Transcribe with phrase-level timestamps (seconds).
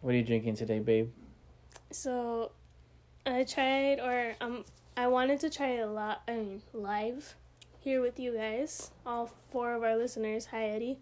[0.00, 1.10] What are you drinking today, babe?
[1.90, 2.52] So,
[3.26, 4.64] I tried, or um,
[4.96, 6.22] I wanted to try a lot.
[6.28, 7.34] I mean, live
[7.80, 10.46] here with you guys, all four of our listeners.
[10.46, 10.98] Hi, Eddie.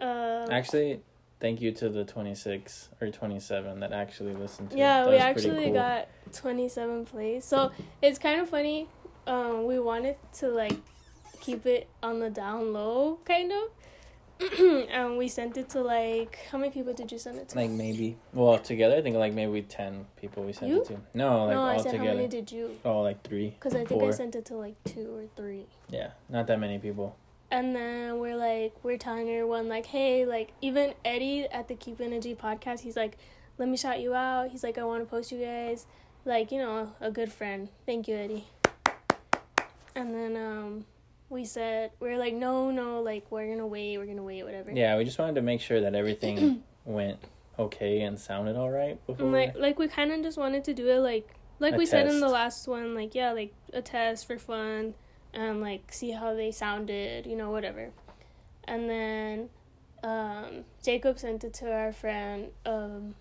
[0.00, 1.00] Um, Actually,
[1.40, 5.64] thank you to the 26 or 27 that actually listened to yeah, That we actually
[5.66, 5.74] cool.
[5.74, 7.44] got twenty-seven plays.
[7.44, 7.70] So
[8.00, 8.88] it's kind of funny.
[9.26, 10.76] Um, we wanted to like
[11.40, 13.62] keep it on the down low, kind of.
[14.90, 17.58] and we sent it to like how many people did you send it to?
[17.58, 20.82] Like maybe, well, together, I think like maybe 10 people we sent You?
[20.82, 20.96] it to.
[21.14, 22.10] No, like no, I all said together.
[22.10, 22.76] how many did you?
[22.84, 23.50] Oh, like three.
[23.50, 25.66] Because I think I sent it to like two or three.
[25.88, 27.16] Yeah, not that many people.
[27.52, 32.00] And then we're like, we're telling everyone, like, hey, like, even Eddie at the Keep
[32.00, 33.18] Energy podcast, he's like,
[33.58, 34.50] let me shout you out.
[34.50, 35.84] He's like, I want to post you guys.
[36.24, 37.68] Like, you know, a good friend.
[37.84, 38.46] Thank you, Eddie.
[39.94, 40.86] And then um,
[41.32, 44.70] we said, we're like, no, no, like, we're to wait, we're to wait, whatever.
[44.70, 47.18] Yeah, we just wanted to make sure that everything went
[47.58, 49.24] okay and sounded all right before.
[49.24, 52.06] And like, like we kind of just wanted to do it, like, like we said
[52.06, 54.94] in the last one, like, yeah, like, a test for fun
[55.32, 57.90] and, like, see how they sounded, you know, whatever.
[58.64, 59.48] And then
[60.04, 62.48] um, Jacob sent it to our friend.
[62.66, 63.14] Um,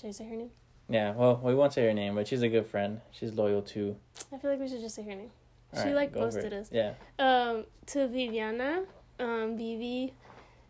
[0.00, 0.50] should I say her name?
[0.88, 3.00] yeah, well, we won't say her name, but she's a good friend.
[3.12, 3.96] She's loyal too.
[4.32, 5.30] I feel like we should just say her name.
[5.74, 6.68] All She, right, like, posted us.
[6.72, 8.84] Yeah, Um, to Viviana,
[9.18, 10.14] um, Vivi.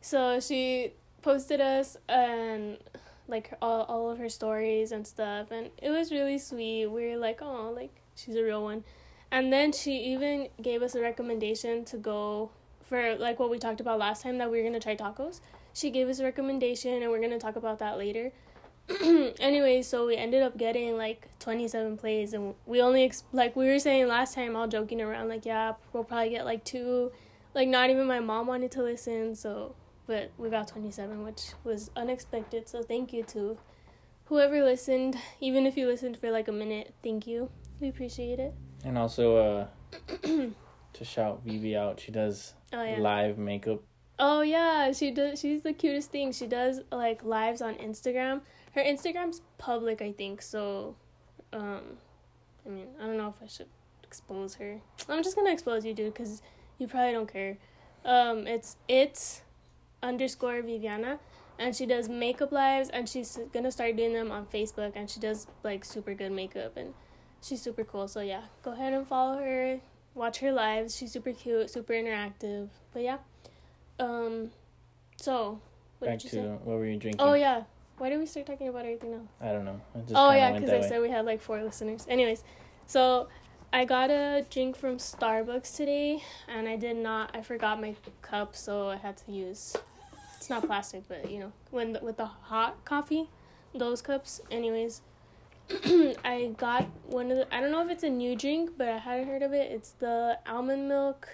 [0.01, 0.93] So she
[1.23, 2.79] posted us and
[3.29, 6.87] like all, all of her stories and stuff and it was really sweet.
[6.87, 8.85] We were like, oh, like she's a real one.
[9.31, 12.51] And then she even gave us a recommendation to go
[12.83, 15.41] for like what we talked about last time that we were gonna try tacos.
[15.73, 18.33] She gave us a recommendation and we're gonna talk about that later.
[19.41, 23.67] anyway, so we ended up getting like 27 plays and we only ex- like we
[23.67, 27.13] were saying last time all joking around like yeah, we'll probably get like two.
[27.55, 29.75] Like not even my mom wanted to listen, so
[30.07, 32.69] but we got 27 which was unexpected.
[32.69, 33.59] So thank you to
[34.27, 36.95] whoever listened, even if you listened for like a minute.
[37.03, 37.51] Thank you.
[37.81, 38.55] We appreciate it.
[38.85, 39.67] and also uh,
[40.23, 42.99] to shout Vivi out, she does Oh yeah.
[42.99, 43.83] live makeup.
[44.19, 45.41] Oh yeah, she does.
[45.41, 46.33] She's the cutest thing.
[46.33, 48.43] She does like lives on Instagram.
[48.75, 50.43] Her Instagram's public, I think.
[50.43, 50.95] So,
[51.53, 51.99] um,
[52.67, 53.69] I mean, I don't know if I should
[54.05, 54.81] expose her.
[55.09, 56.43] I'm just gonna expose you, dude, because
[56.79, 57.59] you probably don't care.
[58.05, 59.43] Um, it's it's
[60.03, 61.19] underscore Viviana,
[61.59, 65.21] and she does makeup lives, and she's gonna start doing them on Facebook, and she
[65.21, 66.95] does like super good makeup, and
[67.43, 68.09] she's super cool.
[68.09, 69.81] So yeah, go ahead and follow her.
[70.15, 70.97] Watch her lives.
[70.97, 72.69] She's super cute, super interactive.
[72.93, 73.19] But yeah.
[74.01, 74.51] Um,
[75.17, 75.61] so
[75.99, 76.43] what Back did to say?
[76.43, 77.21] what were you drinking?
[77.21, 77.65] Oh yeah,
[78.01, 79.29] why did we start talking about everything else?
[79.43, 79.79] I don't know.
[80.15, 80.89] Oh yeah, because I way.
[80.89, 82.07] said we had like four listeners.
[82.09, 82.43] Anyways,
[82.87, 83.29] so
[83.75, 87.37] I got a drink from Starbucks today, and I did not.
[87.37, 89.77] I forgot my cup, so I had to use.
[90.39, 93.29] It's not plastic, but you know, when the, with the hot coffee,
[93.75, 94.41] those cups.
[94.51, 95.03] Anyways,
[96.25, 97.55] I got one of the.
[97.55, 99.71] I don't know if it's a new drink, but I hadn't heard of it.
[99.71, 101.29] It's the almond milk.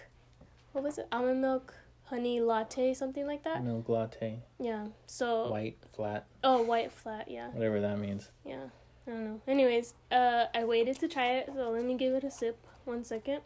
[0.72, 1.06] What was it?
[1.12, 1.75] Almond milk
[2.06, 3.62] honey latte, something like that.
[3.65, 4.87] Milk latte, Yeah.
[5.06, 5.50] So.
[5.50, 7.31] white, flat, Oh, white flat.
[7.31, 7.49] Yeah.
[7.50, 8.31] whatever that means.
[8.44, 8.65] Yeah,
[9.06, 9.41] I don't know.
[9.47, 12.59] Anyways, uh, I waited to try it, so let me give it a sip.
[12.84, 13.41] One second.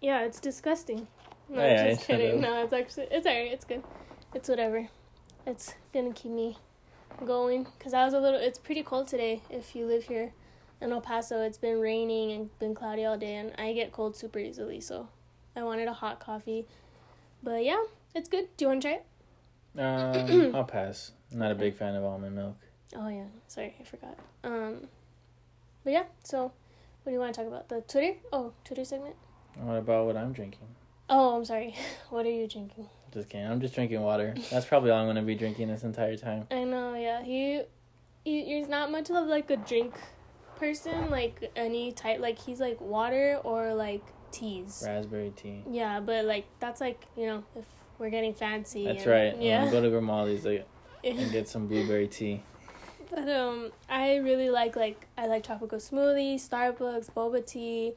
[0.00, 1.08] Yeah, it's disgusting.
[1.48, 2.40] No, Oh, yeah, just kidding.
[2.40, 3.52] No, it's actually it's alright.
[3.52, 3.82] It's good.
[4.34, 4.88] It's whatever.
[5.46, 6.58] It's gonna keep me
[7.24, 8.38] going because I was a little.
[8.40, 9.42] It's pretty cold today.
[9.50, 10.32] If you live here
[10.80, 14.16] in El Paso, it's been raining and been cloudy all day, and I get cold
[14.16, 14.80] super easily.
[14.80, 15.08] So
[15.56, 16.66] I wanted a hot coffee.
[17.42, 17.82] But yeah,
[18.14, 18.48] it's good.
[18.56, 19.06] Do you want to try it?
[19.76, 21.12] Um, I'll pass.
[21.32, 22.56] I'm not a big fan of almond milk.
[22.96, 24.16] Oh yeah, sorry, I forgot.
[24.44, 24.86] Um,
[25.82, 26.04] but yeah.
[26.22, 26.52] So,
[27.02, 27.68] what do you want to talk about?
[27.68, 28.18] The Twitter?
[28.32, 29.16] Oh, Twitter segment.
[29.56, 30.68] What about what I'm drinking?
[31.08, 31.74] Oh, I'm sorry.
[32.10, 32.88] what are you drinking?
[33.12, 33.46] Just kidding.
[33.46, 34.34] I'm just drinking water.
[34.50, 36.46] That's probably all I'm gonna be drinking this entire time.
[36.50, 36.94] I know.
[36.94, 37.62] Yeah, he,
[38.24, 39.94] he he's not much of like a drink
[40.56, 41.10] person.
[41.10, 42.20] Like any type.
[42.20, 44.82] Like he's like water or like teas.
[44.86, 45.62] Raspberry tea.
[45.70, 47.64] Yeah, but like that's like you know if
[47.98, 48.84] we're getting fancy.
[48.84, 49.36] That's and- right.
[49.42, 49.64] Yeah.
[49.64, 49.70] Yeah.
[49.70, 50.66] go to Grimaldi's like,
[51.04, 52.42] and get some blueberry tea.
[53.10, 57.92] But um, I really like like I like tropical smoothies, Starbucks, boba tea,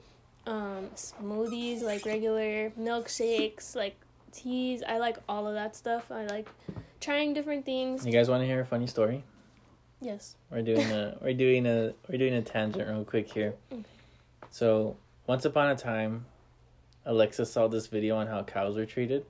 [0.46, 3.96] um, smoothies like regular milkshakes, like
[4.32, 4.84] teas.
[4.88, 6.12] I like all of that stuff.
[6.12, 6.48] I like
[7.02, 8.06] trying different things.
[8.06, 9.24] You guys want to hear a funny story?
[10.02, 10.36] Yes.
[10.52, 13.56] We're doing a we're doing a we're doing a tangent real quick here.
[13.72, 13.84] Okay.
[14.50, 14.96] So
[15.28, 16.26] once upon a time,
[17.06, 19.26] Alexa saw this video on how cows were treated,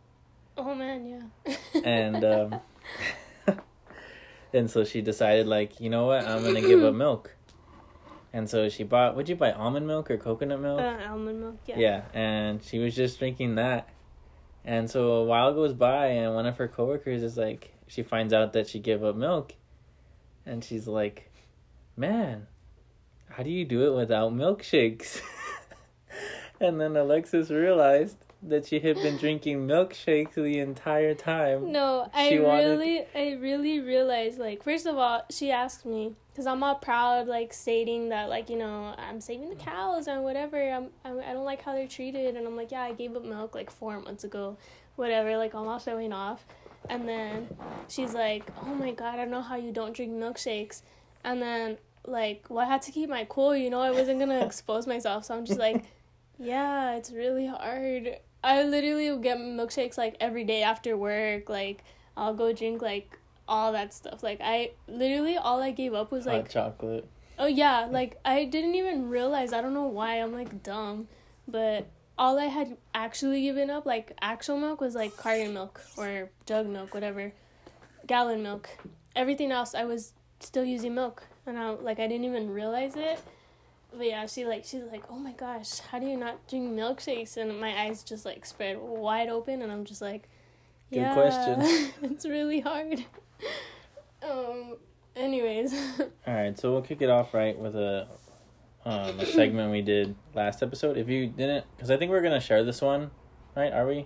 [0.58, 1.06] Oh man,
[1.46, 1.56] yeah.
[1.84, 2.60] and um,
[4.54, 7.36] and so she decided like you know what I'm gonna give up milk,
[8.34, 10.80] and so she bought would you buy almond milk or coconut milk?
[10.80, 11.58] uh, almond milk.
[11.66, 11.78] Yeah.
[11.78, 13.90] yeah, and she was just drinking that,
[14.66, 18.34] And so a while goes by, and one of her coworkers is like, she finds
[18.34, 19.54] out that she gave up milk,
[20.46, 21.32] and she's like,
[21.96, 22.48] "Man,
[23.30, 25.22] how do you do it without milkshakes?"
[26.60, 31.72] and then Alexis realized that she had been drinking milkshakes the entire time.
[31.72, 36.14] No, I She wanted- really, I really realized, like, first of all, she asked me,
[36.32, 40.24] because I'm all proud, like, stating that, like, you know, I'm saving the cows and
[40.24, 40.58] whatever.
[40.72, 42.36] I'm, I'm, I don't like how they're treated.
[42.36, 44.56] And I'm like, yeah, I gave up milk, like, four months ago,
[44.98, 46.46] whatever, like, I'm all showing off.
[46.92, 47.48] And then
[47.88, 50.84] she's like, oh my God, I don't know how you don't drink milkshakes.
[51.24, 54.30] And then, like, well, I had to keep my cool, you know, I wasn't going
[54.40, 55.26] to expose myself.
[55.26, 55.84] So I'm just like,
[56.40, 58.18] yeah, it's really hard.
[58.44, 61.50] I literally get milkshakes like every day after work.
[61.50, 61.84] Like
[62.16, 63.18] I'll go drink like
[63.48, 64.24] all that stuff.
[64.24, 67.08] Like I literally all I gave up was Hot like chocolate.
[67.40, 69.54] oh yeah, like I didn't even realize.
[69.54, 71.08] I don't know why I'm like dumb,
[71.48, 71.88] but
[72.18, 76.68] all I had actually given up like actual milk was like carton milk or jug
[76.68, 77.34] milk, whatever,
[78.06, 78.70] gallon milk.
[79.16, 83.20] Everything else I was still using milk, and I like I didn't even realize it.
[83.96, 87.38] But yeah, she like she's like, oh my gosh, how do you not drink milkshakes?
[87.38, 90.30] And my eyes just like spread wide open, and I'm just like,
[90.92, 91.92] Good yeah, question.
[92.12, 93.04] it's really hard.
[94.22, 94.78] Um.
[95.16, 95.74] Anyways,
[96.28, 98.08] All right, so we'll kick it off right with a
[98.86, 100.96] um, a segment we did last episode.
[100.96, 103.12] If you didn't, because I think we're gonna share this one,
[103.56, 103.74] right?
[103.74, 104.06] Are we?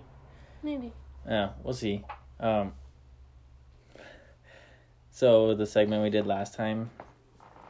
[0.62, 0.92] maybe.
[1.26, 2.04] Yeah, we'll see.
[2.40, 2.72] Um,
[5.10, 6.90] so the segment we did last time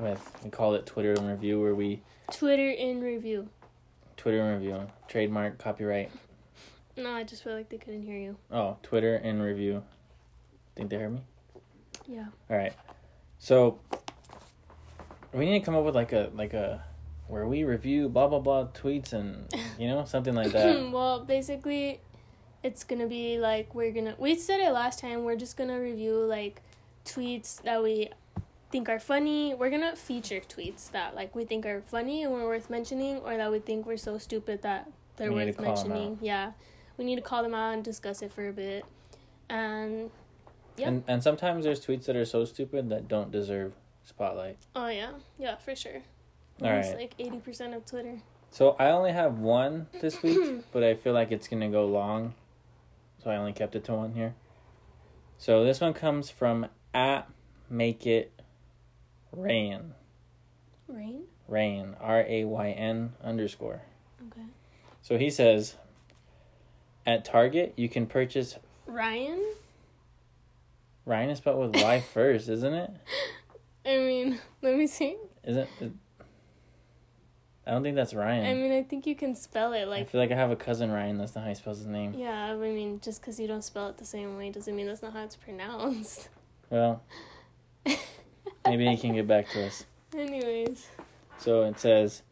[0.02, 3.49] with we called it Twitter in review, where we Twitter in review.
[4.16, 6.10] Twitter in review, trademark, copyright.
[6.96, 8.37] No, I just feel like they couldn't hear you.
[8.50, 9.82] Oh, Twitter in review.
[10.76, 11.20] Think they heard me?
[12.06, 12.26] Yeah.
[12.50, 12.75] All right.
[13.38, 13.78] So
[15.32, 16.84] we need to come up with like a like a
[17.28, 20.90] where we review blah blah blah tweets and you know something like that.
[20.93, 22.00] well, basically,
[22.62, 24.14] it's gonna be like we're gonna.
[24.19, 25.25] We said it last time.
[25.25, 26.60] We're just gonna review like
[27.05, 28.10] tweets that we
[28.72, 29.54] think are funny.
[29.54, 33.36] We're gonna feature tweets that like we think are funny and we're worth mentioning, or
[33.36, 36.19] that we think we're so stupid that they're We worth to call 'em mentioning.
[36.22, 36.52] Yeah,
[36.96, 38.84] we need to call them out and discuss it for a bit.
[39.48, 40.10] And
[40.76, 43.74] yeah, And and sometimes there's tweets that are so stupid that don't deserve
[44.04, 44.56] spotlight.
[44.74, 46.02] oh yeah, yeah for sure.
[46.62, 46.96] All right.
[46.96, 48.20] like eighty percent of Twitter.
[48.50, 52.34] So I only have one this week, but I feel like it's gonna go long,
[53.22, 54.34] so I only kept it to one here.
[55.38, 57.28] So this one comes from at
[57.70, 58.31] make it
[59.32, 59.94] rain
[60.88, 61.23] Rain.
[61.49, 63.82] rain r a y n underscore.
[64.29, 64.46] Okay.
[65.00, 65.76] So he says,
[67.06, 68.56] at Target you can purchase
[68.87, 69.43] Ryan.
[71.05, 72.90] Ryan is spelled with Y first, isn't it?
[73.84, 75.17] I mean, let me see.
[75.44, 75.93] Isn't it?
[77.67, 78.44] I don't think that's Ryan.
[78.46, 80.00] I mean, I think you can spell it like.
[80.00, 81.17] I feel like I have a cousin Ryan.
[81.19, 82.12] That's not how he spells his name.
[82.14, 85.02] Yeah, I mean, just because you don't spell it the same way doesn't mean that's
[85.02, 86.29] not how it's pronounced.
[86.70, 87.02] Well,
[88.66, 89.84] maybe he can get back to us.
[90.16, 90.86] Anyways,
[91.38, 92.22] So it says,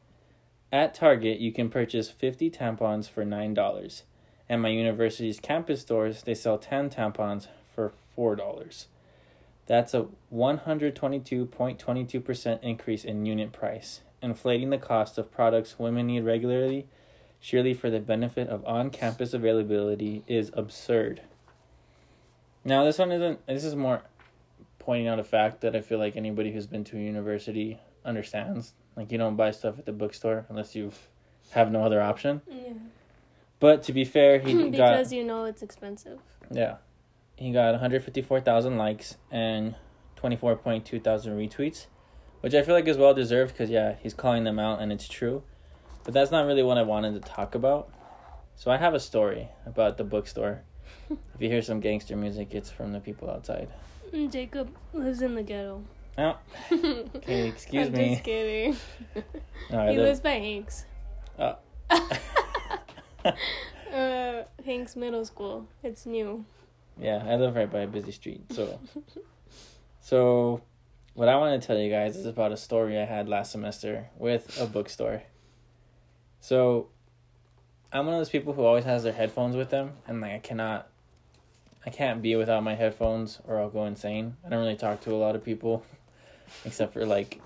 [0.73, 4.03] at Target you can purchase 50 tampons for nine dollars.
[4.49, 8.87] At my university's campus stores, they sell 10 tampons for four dollars.
[9.67, 16.89] That's a 122.22% increase in unit price, inflating the cost of products women need regularly,
[17.39, 21.21] surely for the benefit of on-campus availability, is absurd.
[22.65, 23.47] Now this one isn't.
[23.47, 24.03] This is more
[24.81, 28.73] pointing out a fact that I feel like anybody who's been to a university understands.
[28.97, 30.91] Like you don't buy stuff at the bookstore unless you
[31.51, 32.43] have no other option.
[32.51, 32.73] yeah.
[33.61, 36.19] But to be fair, he got because you know it's expensive.
[36.51, 36.77] yeah,
[37.37, 39.77] he got 154,000 likes and
[40.21, 41.87] 24.2 thousand retweets,
[42.41, 45.07] which I feel like is well deserved because yeah, he's calling them out and it's
[45.07, 45.43] true.
[46.05, 47.91] But that's not really what I wanted to talk about.
[48.57, 50.63] So I have a story about the bookstore.
[51.11, 53.69] if you hear some gangster music, it's from the people outside.
[54.13, 55.83] Mm, Jacob lives in the ghetto.
[56.19, 56.37] Oh,
[56.73, 58.11] okay, excuse I'm me.
[58.11, 58.77] Just kidding.
[59.71, 60.85] All right, he the- lives by Hanks.
[61.39, 61.57] Oh.
[63.95, 65.67] uh, Hanks Middle School.
[65.83, 66.45] It's new.
[67.01, 68.43] Yeah, I live right by a busy street.
[68.53, 68.79] So,
[70.01, 70.61] so
[71.15, 74.11] what I want to tell you guys is about a story I had last semester
[74.19, 75.23] with a bookstore.
[76.41, 76.89] So,
[77.93, 80.39] I'm one of those people who always has their headphones with them, and like I
[80.39, 80.89] cannot,
[81.85, 84.37] I can't be without my headphones or I'll go insane.
[84.45, 85.85] I don't really talk to a lot of people,
[86.65, 87.41] except for like,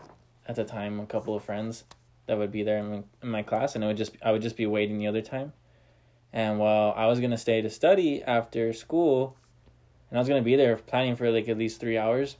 [0.47, 1.85] at the time, a couple of friends
[2.27, 4.43] that would be there in my, in my class, and it would just I would
[4.43, 5.53] just be waiting the other time.
[6.33, 9.37] And while I was gonna stay to study after school,
[10.11, 12.37] and I was gonna be there planning for like at least three hours,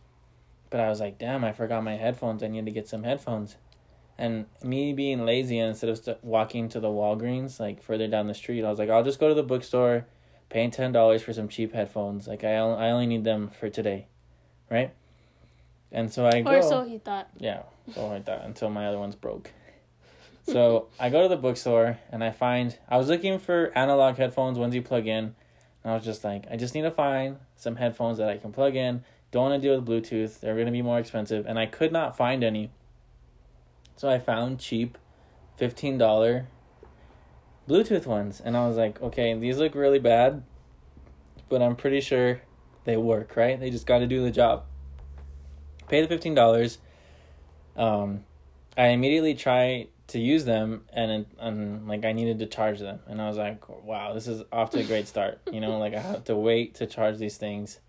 [0.71, 2.43] but I was like, damn, I forgot my headphones.
[2.43, 3.57] I need to get some headphones.
[4.17, 8.35] And me being lazy instead of st- walking to the Walgreens like further down the
[8.35, 10.07] street, I was like, I'll just go to the bookstore.
[10.49, 12.27] Paying ten dollars for some cheap headphones.
[12.27, 14.07] Like I only, I only need them for today,
[14.71, 14.93] right?
[15.93, 16.51] And so I go.
[16.51, 17.29] Or so he thought.
[17.39, 17.63] Yeah,
[17.95, 19.51] so like that until my other one's broke.
[20.47, 24.59] So I go to the bookstore and I find I was looking for analog headphones,
[24.59, 25.35] ones you plug in.
[25.83, 28.53] And I was just like, I just need to find some headphones that I can
[28.53, 29.05] plug in.
[29.31, 30.41] Don't want to deal with Bluetooth.
[30.41, 32.71] They're gonna be more expensive, and I could not find any.
[33.97, 34.97] So I found cheap,
[35.57, 36.47] fifteen dollar
[37.69, 40.43] Bluetooth ones, and I was like, okay, these look really bad,
[41.49, 42.43] but I'm pretty sure
[42.85, 43.59] they work, right?
[43.59, 44.65] They just got to do the job.
[45.89, 46.79] Pay the fifteen dollars.
[47.77, 48.25] Um,
[48.77, 53.21] I immediately try to use them, and and like I needed to charge them, and
[53.21, 55.41] I was like, wow, this is off to a great start.
[55.51, 57.81] You know, like I have to wait to charge these things,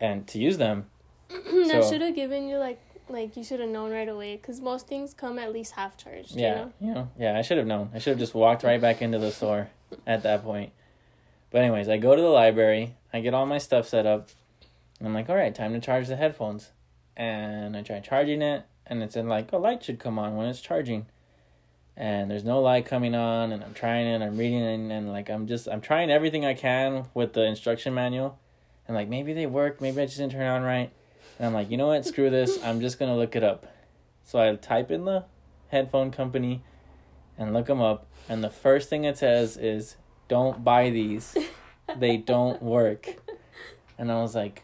[0.00, 0.86] and to use them.
[1.30, 4.60] I So- should have given you like like you should have known right away because
[4.60, 6.34] most things come at least half charged.
[6.34, 6.72] Yeah, You know?
[6.80, 7.90] you know, yeah, I should have known.
[7.94, 9.68] I should have just walked right back into the store
[10.06, 10.72] at that point.
[11.50, 14.28] But anyways, I go to the library, I get all my stuff set up,
[14.98, 16.70] and I'm like, all right, time to charge the headphones.
[17.16, 20.46] And I try charging it, and it's in like a light should come on when
[20.46, 21.06] it's charging.
[21.96, 25.08] And there's no light coming on, and I'm trying it, I'm reading it, and, and
[25.10, 28.38] like I'm just I'm trying everything I can with the instruction manual.
[28.86, 30.92] And like maybe they work, maybe I just didn't turn it on right.
[31.38, 33.66] And I'm like, you know what, screw this, I'm just gonna look it up.
[34.24, 35.24] So I type in the
[35.68, 36.62] headphone company
[37.38, 39.96] and look them up and the first thing it says is
[40.28, 41.36] don't buy these.
[41.96, 43.16] They don't work.
[43.96, 44.62] And i was like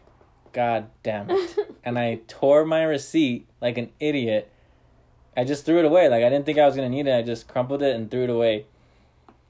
[0.53, 1.57] god damn it.
[1.83, 4.51] And i tore my receipt like an idiot.
[5.35, 6.07] I just threw it away.
[6.07, 7.15] Like i didn't think i was gonna need it.
[7.15, 8.65] I just crumpled it and threw it away.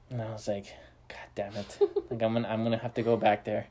[0.08, 0.74] And i was like
[1.08, 1.78] god damn it.
[2.10, 3.66] Like i'm gonna i'm gonna have to go back there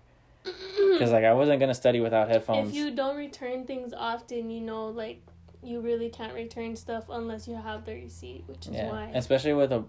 [0.91, 4.61] because like i wasn't gonna study without headphones If you don't return things often, you
[4.61, 5.21] know, like
[5.63, 9.11] you really can't return stuff unless you have the receipt, which is yeah why.
[9.15, 9.83] especially with a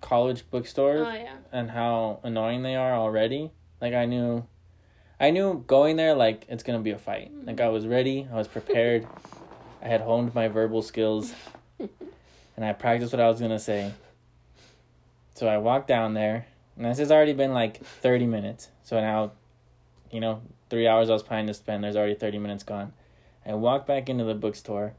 [0.00, 1.36] college bookstore Oh yeah.
[1.52, 3.50] and how annoying they are already.
[3.80, 4.44] Like I knew
[5.20, 7.30] I knew going there like it's gonna be a fight.
[7.32, 7.46] Mm-hmm.
[7.48, 9.06] Like I was ready, I was prepared.
[9.82, 11.32] I had honed my verbal skills
[11.78, 13.92] and I practiced what I was gonna say.
[15.34, 18.68] So I walked down there and this has already been like thirty minutes.
[18.82, 19.32] So now,
[20.10, 22.92] you know, three hours I was planning to spend, there's already thirty minutes gone.
[23.46, 24.94] I walk back into the bookstore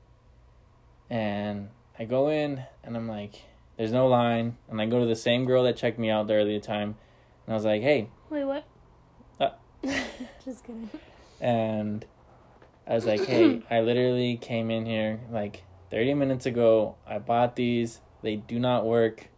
[1.10, 3.44] and I go in and I'm like
[3.82, 6.36] there's no line, and I go to the same girl that checked me out the
[6.36, 6.96] earlier time,
[7.46, 8.64] and I was like, "Hey," Wait, what?
[9.40, 9.50] Uh.
[10.46, 10.88] Just kidding.
[11.40, 12.06] and
[12.86, 16.96] I was like, "Hey, I literally came in here like 30 minutes ago.
[17.08, 18.02] I bought these.
[18.22, 19.30] They do not work.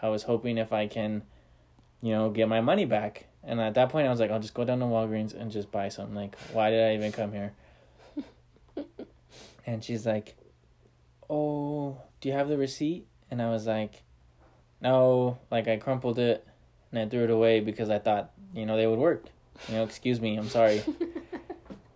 [0.00, 1.22] I was hoping if I can,
[2.00, 4.54] you know, get my money back." And at that point, I was like, "I'll just
[4.54, 6.14] go down to Walgreens and just buy something.
[6.14, 7.52] Like, why did I even come here?"
[9.66, 10.36] and she's like,
[11.28, 14.02] "Oh, do you have the receipt?" And I was like,
[14.80, 16.46] "No." Like I crumpled it
[16.92, 19.24] and I threw it away because I thought, you know, they would work.
[19.68, 20.82] You know, excuse me, I'm sorry.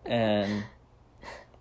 [0.06, 0.64] And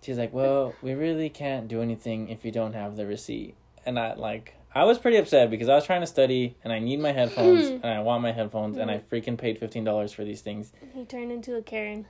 [0.02, 3.54] she's like, "Well, we really can't do anything if you don't have the receipt."
[3.86, 6.80] And I like I was pretty upset because I was trying to study and I
[6.80, 9.14] need my headphones and I want my headphones and I mm-hmm.
[9.14, 10.72] freaking paid $15 for these things.
[10.92, 12.06] he turned into a Karen.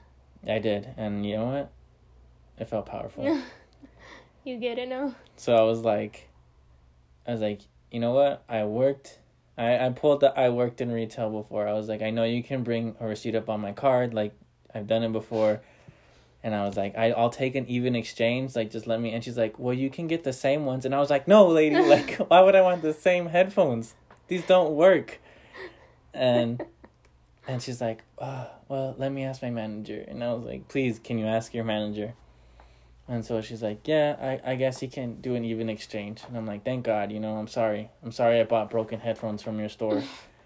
[0.46, 0.88] I did.
[0.96, 1.72] And you know what?
[2.58, 3.42] It felt powerful.
[4.44, 5.14] you get it now?
[5.36, 6.28] So I was like,
[7.26, 8.44] I was like, you know what?
[8.48, 9.18] I worked.
[9.56, 11.68] I I pulled that I worked in retail before.
[11.68, 14.14] I was like, I know you can bring a receipt up on my card.
[14.14, 14.34] Like
[14.74, 15.60] I've done it before.
[16.44, 18.54] And I was like, I, I'll take an even exchange.
[18.54, 19.12] Like, just let me.
[19.14, 20.84] And she's like, well, you can get the same ones.
[20.84, 21.74] And I was like, no, lady.
[21.94, 23.94] Like, why would I want the same headphones?
[24.28, 25.20] These don't work.
[26.12, 26.62] And
[27.48, 30.04] and she's like, oh, well, let me ask my manager.
[30.06, 32.14] And I was like, please, can you ask your manager?
[33.08, 36.22] And so she's like, yeah, I, I guess he can do an even exchange.
[36.28, 37.90] And I'm like, thank God, you know, I'm sorry.
[38.02, 40.02] I'm sorry I bought broken headphones from your store.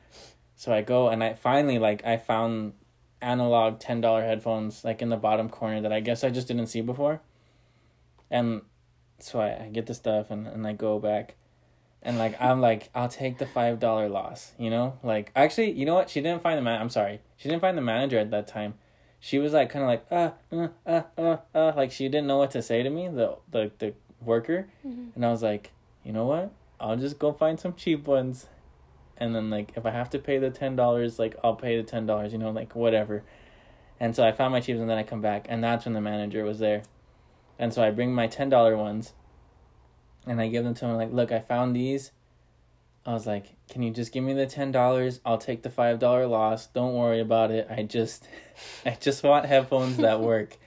[0.57, 2.75] so I go and I finally, like, I found
[3.20, 6.80] analog $10 headphones, like, in the bottom corner that I guess I just didn't see
[6.80, 7.20] before.
[8.30, 8.62] And
[9.18, 11.34] so I, I get the stuff and, and I go back.
[12.02, 14.98] And, like, I'm like, I'll take the $5 loss, you know?
[15.02, 16.10] Like, actually, you know what?
[16.10, 16.80] She didn't find the man.
[16.80, 17.20] I'm sorry.
[17.37, 18.75] She didn't find the manager at that time
[19.20, 22.38] she was like kind of like uh uh uh uh uh like she didn't know
[22.38, 23.92] what to say to me the the the
[24.25, 25.08] worker Mhm.
[25.16, 25.72] and I was like
[26.04, 28.46] you know what I'll just go find some cheap ones
[29.18, 31.82] and then like if I have to pay the ten dollars like I'll pay the
[31.82, 33.22] ten dollars you know like whatever
[34.00, 36.00] and so I found my cheap and then I come back and that's when the
[36.00, 36.82] manager was there
[37.58, 39.12] and so I bring my ten dollar ones
[40.26, 42.12] and I give them to him like look I found these
[43.06, 45.20] I was like, "Can you just give me the ten dollars?
[45.25, 46.66] I'll take the five dollar loss.
[46.66, 47.66] Don't worry about it.
[47.70, 48.28] I just,
[48.84, 50.58] I just want headphones that work."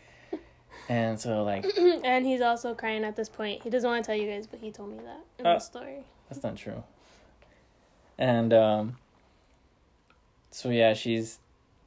[0.90, 1.66] And so, like,
[2.04, 3.62] and he's also crying at this point.
[3.62, 5.54] He doesn't want to tell you guys, but he told me that in Uh.
[5.56, 6.04] the story.
[6.30, 6.84] that's not true.
[8.22, 8.98] And um,
[10.52, 11.40] so yeah, she's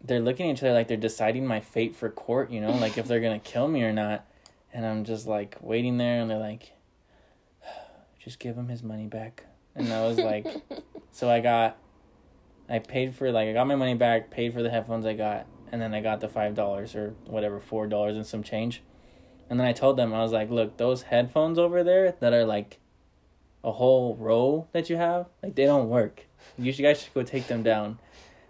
[0.03, 2.99] they're looking at each other like they're deciding my fate for court, you know, like
[2.99, 4.27] if they're gonna kill me or not.
[4.73, 6.73] And I'm just like waiting there, and they're like,
[8.19, 9.45] just give him his money back.
[9.77, 10.45] And I was like,
[11.13, 11.77] so I got,
[12.69, 15.47] I paid for like I got my money back, paid for the headphones I got,
[15.71, 18.83] and then I got the five dollars or whatever, four dollars and some change.
[19.49, 22.45] And then I told them I was like, look, those headphones over there that are
[22.45, 22.81] like
[23.65, 26.27] a whole row that you have, like they don't work.
[26.59, 27.99] You should guys should go take them down.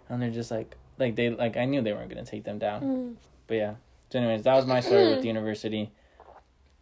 [0.09, 2.81] And they're just like, like they like I knew they weren't gonna take them down.
[2.81, 3.15] Mm.
[3.47, 3.73] But yeah.
[4.11, 5.91] So anyways, that was my story with the university.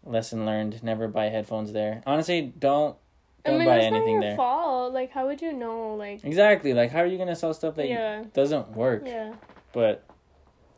[0.04, 2.02] Lesson learned: never buy headphones there.
[2.06, 2.98] Honestly, don't
[3.46, 4.36] I don't mean, buy that's anything not your there.
[4.36, 4.94] fault.
[4.94, 5.96] Like, how would you know?
[5.96, 6.74] Like, Exactly.
[6.74, 9.04] Like, how are you gonna sell stuff that yeah, doesn't work?
[9.06, 9.34] yeah.
[9.72, 10.04] But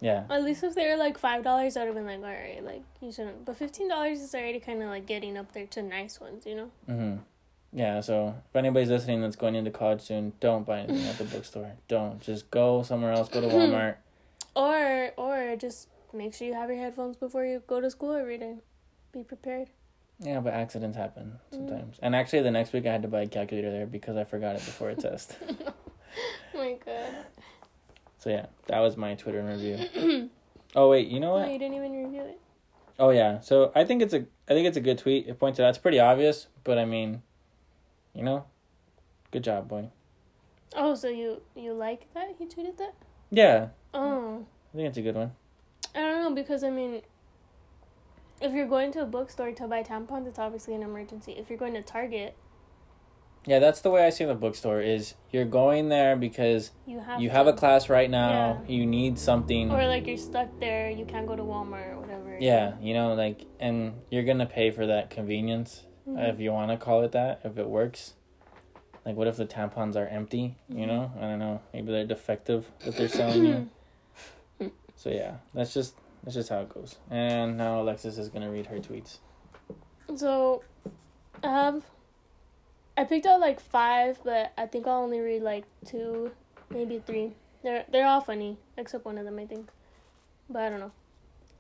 [0.02, 2.64] yeah, At least if they were like five dollars, I'd have been like, all right,
[2.64, 3.46] like you shouldn't.
[3.46, 6.56] But fifteen dollars is already kind of like getting up there to nice ones, you
[6.56, 6.70] know.
[6.86, 7.16] hmm
[7.76, 8.00] yeah.
[8.02, 11.74] So if anybody's listening that's going into college soon, don't buy anything at the bookstore.
[11.88, 13.30] Don't just go somewhere else.
[13.30, 13.96] Go to Walmart.
[14.56, 18.38] Or or just make sure you have your headphones before you go to school every
[18.38, 18.56] day.
[19.12, 19.70] Be prepared.
[20.20, 21.56] Yeah, but accidents happen Mm.
[21.56, 22.00] sometimes.
[22.02, 24.56] And actually, the next week I had to buy a calculator there because I forgot
[24.56, 25.36] it before a test.
[25.68, 25.74] oh
[26.54, 27.16] my god.
[28.20, 30.30] So yeah, that was my Twitter review.
[30.76, 31.52] oh wait, you know Oh, what?
[31.52, 32.40] you didn't even review it.
[32.98, 35.28] Oh yeah, so I think it's a I think it's a good tweet.
[35.28, 37.22] It points out it's pretty obvious, but I mean,
[38.16, 38.46] you know,
[39.32, 39.90] good job, boy.
[40.76, 42.94] Oh, so you you like that he tweeted that?
[43.32, 45.32] Yeah, Oh, I think it's a good one.
[45.94, 47.02] I don't know because I mean,
[48.42, 51.34] if you're going to a bookstore to buy tampons, it's obviously an emergency.
[51.34, 52.36] If you're going to Target,
[53.46, 54.82] Yeah, that's the way I see the bookstore.
[54.82, 58.30] Is you're going there because you have you have a class right now.
[58.68, 58.76] yeah.
[58.76, 59.72] You need something.
[59.72, 62.38] or like you're stuck there, you can't go to Walmart or whatever.
[62.40, 66.34] yeah, you know, like, and you're gonna pay for that convenience Mhm.
[66.34, 67.42] if you want to call it that.
[67.44, 68.14] If it works.
[69.06, 70.56] Like, what if the tampons are empty?
[70.70, 70.80] Mm-hmm.
[70.80, 71.62] You know, I don't know.
[71.74, 73.70] Maybe they're defective that they're selling you.
[74.98, 75.94] So yeah, that's just
[76.24, 76.98] that's just how it goes.
[77.12, 79.18] And now Alexis is gonna read her tweets.
[80.16, 80.64] So,
[81.44, 81.84] I have.
[82.98, 86.32] I picked out like five, but I think I'll only read like two,
[86.70, 87.34] maybe three.
[87.62, 89.70] They're they're all funny, except one of them I think,
[90.50, 90.94] but I don't know.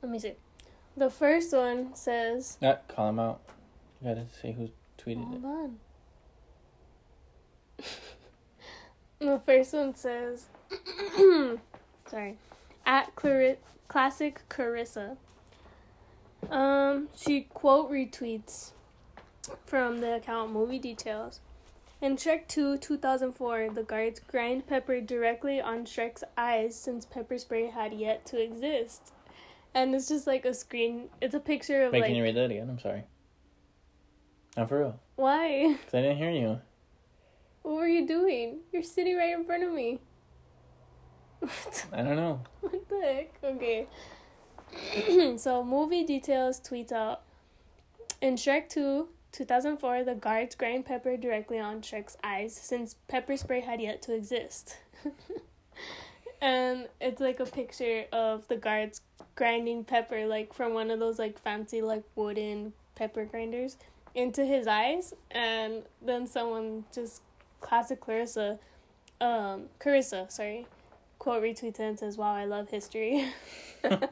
[0.02, 0.34] Let me see.
[0.96, 3.42] The first one says, Uh, call him out.
[4.06, 5.42] You gotta say who tweeted it.
[5.42, 5.80] "Hold on."
[9.20, 10.46] the first one says,
[12.08, 12.38] "Sorry,"
[12.86, 15.18] at Clari- classic Carissa.
[16.52, 18.74] Um, she quote retweets
[19.66, 21.40] from the account Movie Details.
[22.00, 27.68] In Shrek 2 2004, the guards grind pepper directly on Shrek's eyes since pepper spray
[27.68, 29.14] had yet to exist.
[29.74, 32.10] And it's just like a screen, it's a picture of Wait, like.
[32.10, 32.70] can you read that again?
[32.70, 33.04] I'm sorry.
[34.56, 35.00] Not for real.
[35.16, 35.76] Why?
[35.86, 36.60] Because I didn't hear you.
[37.62, 38.60] What were you doing?
[38.72, 40.00] You're sitting right in front of me.
[41.92, 42.42] I don't know.
[42.62, 43.34] what the heck?
[43.44, 43.88] Okay.
[45.38, 47.22] so, movie details tweets out
[48.22, 53.62] In Shrek 2, 2004, the guards grind pepper directly on Shrek's eyes since pepper spray
[53.62, 54.78] had yet to exist.
[56.42, 59.02] and it's like a picture of the guards
[59.36, 63.78] grinding pepper, like from one of those like fancy, like wooden pepper grinders,
[64.16, 65.14] into his eyes.
[65.30, 67.22] And then someone just,
[67.62, 68.58] classic Clarissa,
[69.22, 70.66] um, Carissa, sorry,
[71.20, 73.28] quote retweets it and says, "Wow, I love history,"
[73.84, 74.08] and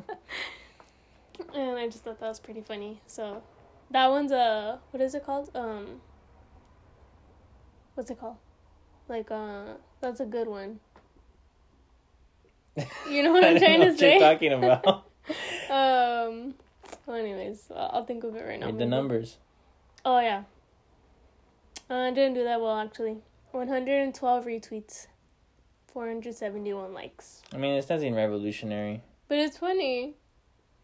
[1.54, 3.02] I just thought that was pretty funny.
[3.08, 3.44] So,
[3.92, 5.50] that one's a what is it called?
[5.56, 6.02] Um,
[7.96, 8.38] what's it called?
[9.08, 10.80] Like, uh, that's a good one.
[13.10, 14.20] You know what I'm trying to what say?
[14.20, 14.86] talking about.
[15.70, 16.56] um.
[17.06, 18.68] Well, anyways, I'll I'll think of it right now.
[18.68, 19.38] Read the numbers.
[20.06, 20.44] Oh yeah.
[21.90, 23.18] Uh, I didn't do that well actually.
[23.52, 25.08] 112 retweets,
[25.94, 27.42] 471 likes.
[27.54, 29.02] I mean, it's nothing revolutionary.
[29.28, 30.16] But it's funny.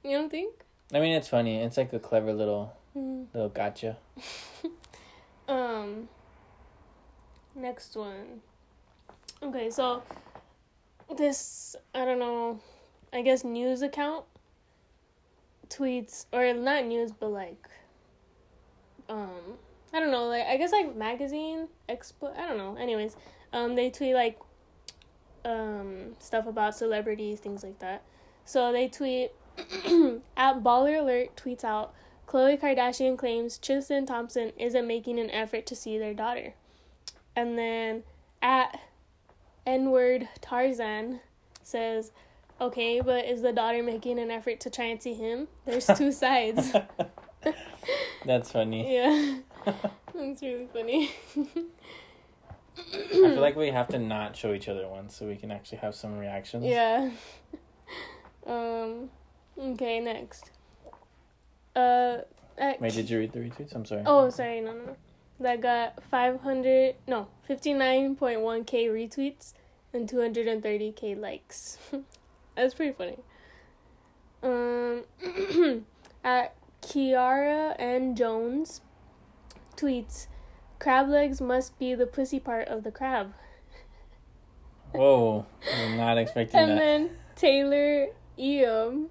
[0.04, 0.54] You don't think?
[0.94, 1.62] I mean, it's funny.
[1.62, 3.28] It's like a clever little Mm.
[3.34, 3.98] little gotcha.
[5.48, 6.08] Um.
[7.56, 8.42] Next one.
[9.42, 10.04] Okay, so
[11.18, 12.60] this I don't know.
[13.12, 14.26] I guess news account
[15.70, 17.68] tweets or not news, but like
[19.10, 19.58] um
[19.94, 20.28] I don't know.
[20.28, 22.36] Like I guess like magazine expo.
[22.38, 22.76] I don't know.
[22.80, 23.16] Anyways,
[23.52, 24.40] um they tweet like
[25.46, 28.04] um stuff about celebrities, things like that.
[28.46, 29.32] So they tweet
[30.38, 31.94] at Baller Alert tweets out
[32.28, 36.54] Khloe Kardashian claims Tristan Thompson isn't making an effort to see their daughter.
[37.36, 38.04] And then
[38.42, 38.80] at
[39.66, 41.22] N word Tarzan
[41.64, 42.12] says,
[42.62, 45.48] Okay, but is the daughter making an effort to try and see him?
[45.66, 46.72] There's two sides.
[48.26, 48.94] That's funny.
[48.94, 49.38] yeah.
[50.16, 51.12] That's really funny.
[52.78, 55.80] I feel like we have to not show each other one so we can actually
[55.80, 56.66] have some reactions.
[56.66, 57.12] Yeah.
[58.48, 59.10] um.
[59.58, 60.00] Okay.
[60.00, 60.52] Next.
[61.76, 62.20] Uh.
[62.58, 63.76] at Wait, did you read the retweets?
[63.76, 64.04] I'm sorry.
[64.06, 64.96] Oh, sorry, no, no, no.
[65.42, 69.54] That got 500, no, 59.1k retweets
[69.94, 71.78] and 230k likes.
[72.56, 73.20] That's pretty funny.
[74.44, 75.86] Um,
[76.26, 76.56] at
[76.90, 78.82] Kiara and Jones
[79.78, 80.26] tweets,
[80.80, 83.34] crab legs must be the pussy part of the crab.
[84.92, 86.82] Whoa, I'm not expecting And that.
[86.82, 88.08] And then Taylor
[88.40, 89.10] Eam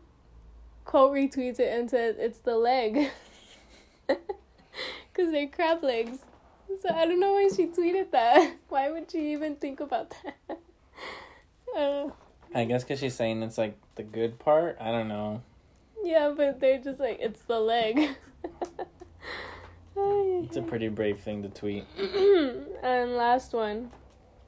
[0.85, 3.11] quote retweets it and says it's the leg.
[5.12, 6.19] Because they're crab legs.
[6.81, 8.55] So I don't know why she tweeted that.
[8.69, 10.59] Why would she even think about that?
[11.77, 12.09] Uh,
[12.55, 14.79] I guess because she's saying it's like the good part.
[14.81, 15.43] I don't know.
[16.05, 18.09] Yeah, but they're just like, it's the leg.
[20.01, 21.85] It's a pretty brave thing to tweet.
[21.99, 23.91] and last one.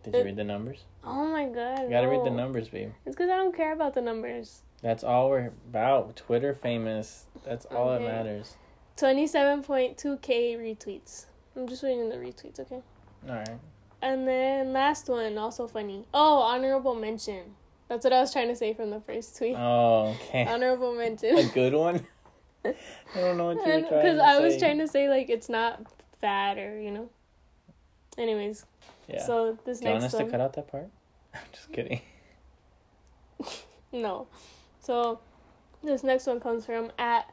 [0.04, 0.84] Did you read the numbers?
[1.04, 1.82] Oh my god.
[1.82, 2.92] You gotta read the numbers, babe.
[3.04, 4.62] It's because I don't care about the numbers.
[4.80, 6.16] That's all we're about.
[6.16, 7.26] Twitter famous.
[7.44, 8.04] That's all Okay.
[8.04, 8.56] that matters.
[8.96, 11.26] 27.2k retweets.
[11.56, 12.80] I'm just reading the retweets, okay?
[13.28, 13.58] All right.
[14.00, 16.06] And then last one, also funny.
[16.14, 17.56] Oh, honorable mention.
[17.90, 19.56] That's what I was trying to say from the first tweet.
[19.58, 20.46] Oh, okay.
[20.46, 21.36] honorable mention.
[21.36, 22.06] A good one.
[22.64, 22.72] I
[23.16, 25.82] don't know what you were trying Because I was trying to say like it's not
[26.20, 27.10] bad or you know.
[28.16, 28.64] Anyways,
[29.08, 29.26] Yeah.
[29.26, 30.88] so this Do you want next us to cut out that part?
[31.34, 32.00] I'm just kidding.
[33.92, 34.28] no.
[34.78, 35.18] So
[35.82, 37.28] this next one comes from at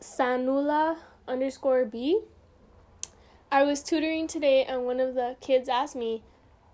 [0.00, 2.22] Sanula underscore B.
[3.52, 6.22] I was tutoring today and one of the kids asked me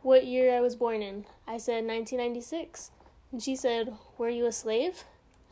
[0.02, 1.24] what year I was born in.
[1.46, 2.90] I said 1996.
[3.32, 5.04] And she said, Were you a slave?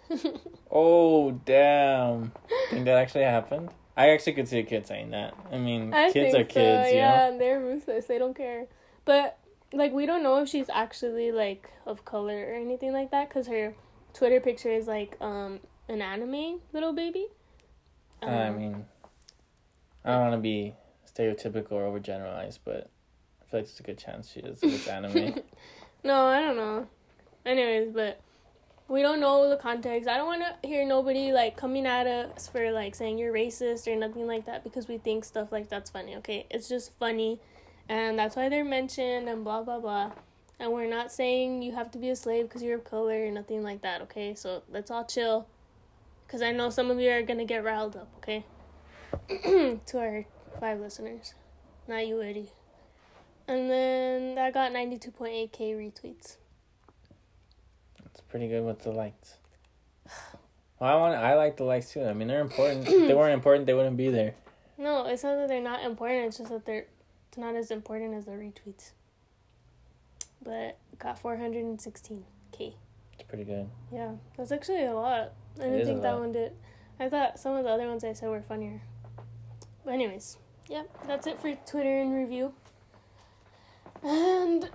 [0.70, 2.32] Oh damn!
[2.70, 3.70] Think that actually happened?
[3.96, 5.34] I actually could see a kid saying that.
[5.52, 7.38] I mean, I kids are kids, so, you yeah, know.
[7.38, 8.06] they're ruthless.
[8.06, 8.66] They don't care.
[9.04, 9.38] But
[9.72, 13.46] like, we don't know if she's actually like of color or anything like that because
[13.48, 13.74] her
[14.14, 17.26] Twitter picture is like um an anime little baby.
[18.22, 18.86] I Um, mean,
[20.04, 20.74] I don't want to be
[21.06, 22.90] stereotypical or overgeneralized, but
[23.42, 24.58] I feel like there's a good chance she is.
[24.62, 25.34] It's anime.
[26.04, 26.86] No, I don't know.
[27.44, 28.20] Anyways, but
[28.88, 30.08] we don't know the context.
[30.08, 33.90] I don't want to hear nobody like coming at us for like saying you're racist
[33.90, 36.16] or nothing like that because we think stuff like that's funny.
[36.16, 37.40] Okay, it's just funny,
[37.88, 40.12] and that's why they're mentioned and blah blah blah.
[40.58, 43.30] And we're not saying you have to be a slave because you're of color or
[43.30, 44.02] nothing like that.
[44.02, 45.46] Okay, so let's all chill,
[46.26, 48.08] because I know some of you are gonna get riled up.
[48.18, 48.44] Okay,
[49.86, 50.26] to our
[50.60, 51.34] five listeners,
[51.88, 52.50] not you, Eddie.
[53.52, 56.36] And then that got ninety two point eight k retweets.
[58.06, 59.34] it's pretty good with the likes.
[60.80, 61.14] Well, I want.
[61.14, 62.02] I like the likes too.
[62.02, 62.88] I mean, they're important.
[62.88, 64.34] if they weren't important, they wouldn't be there.
[64.78, 66.28] No, it's not that they're not important.
[66.28, 66.86] It's just that they're
[67.28, 68.92] it's not as important as the retweets.
[70.42, 72.74] But got four hundred and sixteen k.
[73.18, 73.68] It's pretty good.
[73.92, 75.34] Yeah, that's actually a lot.
[75.60, 76.20] I didn't think that lot.
[76.20, 76.52] one did.
[76.98, 78.80] I thought some of the other ones I said were funnier.
[79.84, 80.38] But anyways,
[80.68, 82.54] yep, that's it for Twitter and review.
[84.02, 84.68] And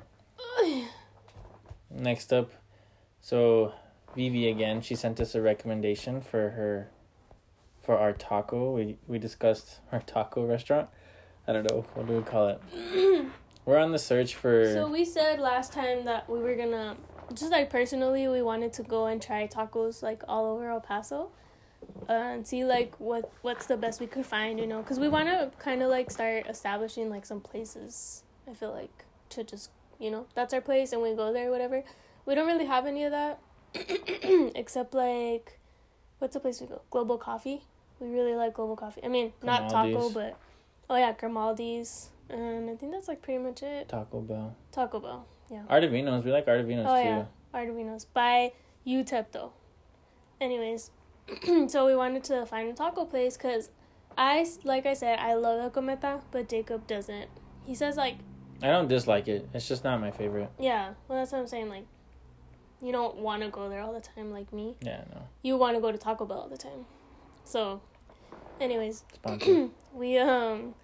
[1.90, 2.52] Next up,
[3.22, 3.74] so
[4.16, 4.82] Vivi again.
[4.82, 6.90] She sent us a recommendation for her,
[7.82, 8.72] for our taco.
[8.72, 10.90] We we discussed our taco restaurant.
[11.48, 12.62] I don't know what do we call it.
[13.66, 14.66] We're on the search for.
[14.74, 16.96] so we said last time that we were gonna
[17.34, 21.32] just like personally we wanted to go and try tacos like all over El Paso.
[22.10, 25.08] Uh, and see like what what's the best we could find, you know, because we
[25.08, 28.24] want to kind of like start establishing like some places.
[28.50, 31.84] I feel like to just you know that's our place and we go there whatever.
[32.26, 33.40] We don't really have any of that
[34.56, 35.60] except like
[36.20, 36.82] what's the place we go?
[36.90, 37.64] Global Coffee.
[38.00, 39.02] We really like Global Coffee.
[39.04, 40.38] I mean, not taco, but
[40.90, 43.90] oh yeah, Grimaldi's, and I think that's like pretty much it.
[43.90, 44.56] Taco Bell.
[44.72, 45.26] Taco Bell.
[45.50, 45.64] Yeah.
[45.70, 46.24] Ardovino's.
[46.24, 47.10] We like Ardovino's Oh too.
[47.10, 48.52] yeah, Ardovino's by
[48.86, 49.52] Utepto.
[50.40, 50.92] Anyways,
[51.68, 53.70] so we wanted to find a taco place because
[54.18, 57.30] i like I said, I love El Cometa, but Jacob doesn't.
[57.66, 58.18] He says like,
[58.62, 59.48] I don't dislike it.
[59.54, 60.50] It's just not my favorite.
[60.60, 61.70] yeah, well that's what I'm saying.
[61.70, 61.86] Like,
[62.82, 64.76] you don't want to go there all the time like me.
[64.82, 65.22] Yeah, no.
[65.44, 66.86] You want to go to Taco Bell all the time.
[67.44, 67.82] So,
[68.60, 69.04] anyways,
[69.94, 70.76] we um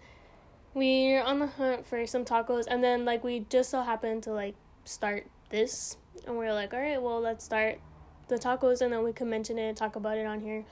[0.74, 4.32] we're on the hunt for some tacos and then like we just so happened to
[4.32, 4.56] like
[4.86, 7.80] start this and we're like all right well let's start
[8.28, 10.66] the tacos and then we can mention it and talk about it on here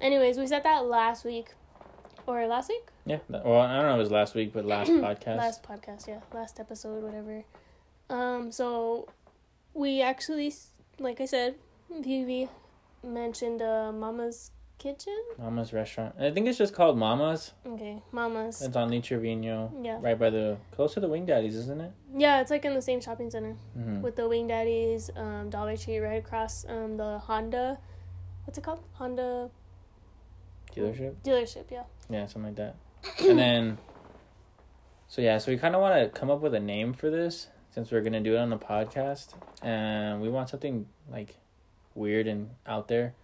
[0.00, 1.50] anyways we said that last week
[2.26, 3.18] or last week yeah.
[3.30, 3.94] that- Well, I don't know.
[3.94, 5.36] if It was last week, but last podcast.
[5.36, 7.44] last podcast yeah last episode whatever
[8.10, 9.08] um so
[9.74, 10.52] we actually
[10.98, 11.54] like i said
[11.90, 12.48] Vivi
[13.02, 15.20] mentioned uh mama's Kitchen.
[15.38, 16.14] Mama's restaurant.
[16.20, 17.50] I think it's just called Mama's.
[17.66, 18.62] Okay, Mama's.
[18.62, 21.90] It's on Lee Trevino, Yeah, right by the close to the Wing Daddies, isn't it?
[22.16, 24.02] yeah, it's like in the same shopping center Mm-hmm.
[24.02, 27.76] with the Wing Daddies, um, Dollar Tree right across um the Honda.
[28.44, 28.84] What's it called?
[28.92, 29.50] Honda
[30.76, 31.14] Dealership.
[31.24, 31.64] dealership.
[31.72, 31.82] Yeah.
[32.08, 32.76] Yeah, something like that.
[33.20, 33.78] And then,
[35.08, 37.48] so yeah, so we kind of want to come up with a name for this
[37.70, 41.36] since we're gonna do it on the podcast, and we want something like
[41.94, 43.14] weird and out there.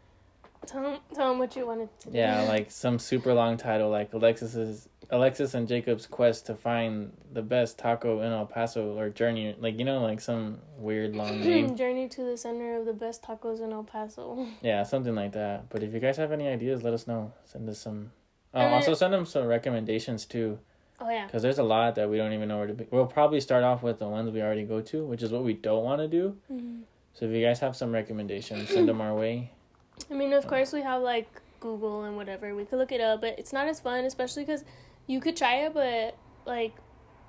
[0.66, 2.16] Tell them, tell 'em what you wanted to do.
[2.16, 7.42] Yeah, like some super long title, like Alexis's Alexis and Jacob's quest to find the
[7.42, 11.76] best taco in El Paso or journey, like you know, like some weird long name.
[11.76, 14.46] Journey to the center of the best tacos in El Paso.
[14.62, 15.68] Yeah, something like that.
[15.68, 17.32] But if you guys have any ideas, let us know.
[17.44, 18.12] Send us some.
[18.54, 20.58] And also send them some recommendations too.
[21.00, 21.26] Oh yeah.
[21.26, 22.86] Because there's a lot that we don't even know where to be.
[22.90, 25.54] We'll probably start off with the ones we already go to, which is what we
[25.54, 26.36] don't want to do.
[26.50, 26.82] Mhm.
[27.14, 29.50] So if you guys have some recommendations, send them our way.
[30.10, 31.28] I mean, of course, we have like
[31.60, 32.54] Google and whatever.
[32.54, 34.64] We could look it up, but it's not as fun, especially because
[35.06, 36.74] you could try it, but like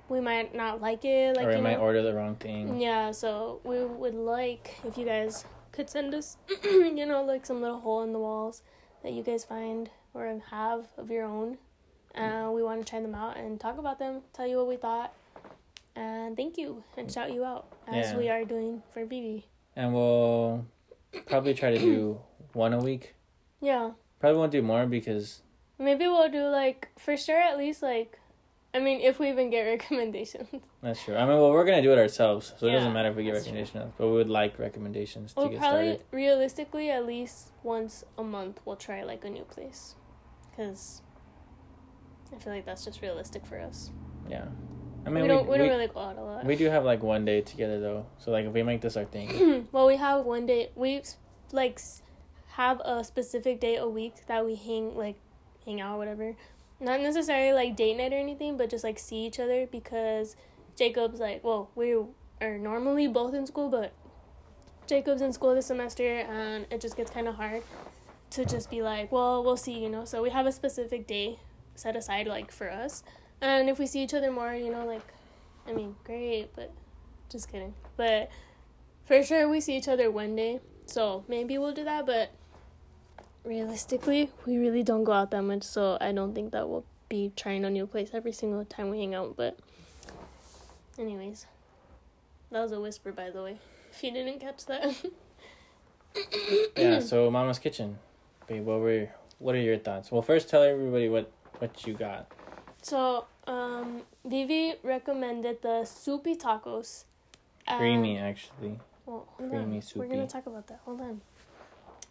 [0.08, 1.36] we might not like it.
[1.36, 1.84] Like or we might know?
[1.84, 2.80] order the wrong thing.
[2.80, 7.60] Yeah, so we would like if you guys could send us, you know, like some
[7.60, 8.62] little hole in the walls
[9.02, 11.58] that you guys find or have of your own.
[12.14, 14.76] Uh, we want to try them out and talk about them, tell you what we
[14.76, 15.12] thought,
[15.94, 18.16] and thank you and shout you out as Yeah.
[18.18, 19.44] we are doing for Vivi.
[19.76, 20.64] And we'll
[21.26, 22.18] probably try to do
[22.54, 23.14] one a week.
[23.60, 25.42] Yeah, Probably won't do more because
[25.78, 28.18] maybe we'll do like for sure at least like,
[28.72, 30.48] I mean, if we even get recommendations.
[30.82, 31.16] that's true.
[31.16, 33.32] I mean, well, we're gonna do it ourselves, so it doesn't matter if we get
[33.32, 33.40] true.
[33.40, 33.92] recommendations.
[33.98, 36.04] But we would like recommendations to We'll get probably started.
[36.12, 39.94] realistically at least once a month we'll try like a new place,
[40.56, 41.02] because
[42.34, 43.90] I feel like that's just realistic for us.
[44.28, 44.46] Yeah.
[45.04, 46.44] I mean, we don't we, we, don't really go out a lot.
[46.44, 48.06] we do have like one day together though.
[48.18, 51.02] So like if we make this our thing, well, we have one day we
[51.52, 51.80] like
[52.48, 55.16] have a specific day a week that we hang like
[55.64, 56.34] hang out or whatever.
[56.80, 60.34] Not necessarily like date night or anything, but just like see each other because
[60.76, 61.94] Jacob's like well we
[62.40, 63.92] are normally both in school, but
[64.88, 67.62] Jacob's in school this semester and it just gets kind of hard
[68.30, 70.04] to just be like well we'll see you know.
[70.04, 71.38] So we have a specific day
[71.74, 73.02] set aside like for us,
[73.40, 75.06] and if we see each other more, you know like
[75.66, 76.72] I mean great, but
[77.30, 78.30] just kidding, but
[79.04, 80.60] for sure we see each other one day.
[80.86, 82.30] So maybe we'll do that but
[83.44, 85.62] realistically we really don't go out that much.
[85.64, 88.98] So i don't think that we'll be trying a new place every single time we
[88.98, 89.58] hang out but
[90.98, 91.46] anyways.
[92.50, 93.58] That was a whisper by the way
[93.90, 94.94] if you didn't catch that.
[96.76, 97.00] Yeah.
[97.00, 97.98] So Mama's Kitchen,
[98.46, 98.64] babe.
[98.64, 100.10] What were what are your thoughts?
[100.10, 102.30] Well, first tell everybody what what you got.
[102.82, 107.04] so um vivi recommended the soupy tacos
[107.68, 108.78] Creamy, actually.
[109.06, 109.82] Well, Creamy, on.
[109.96, 110.80] We're gonna talk about that.
[110.84, 111.20] Hold on.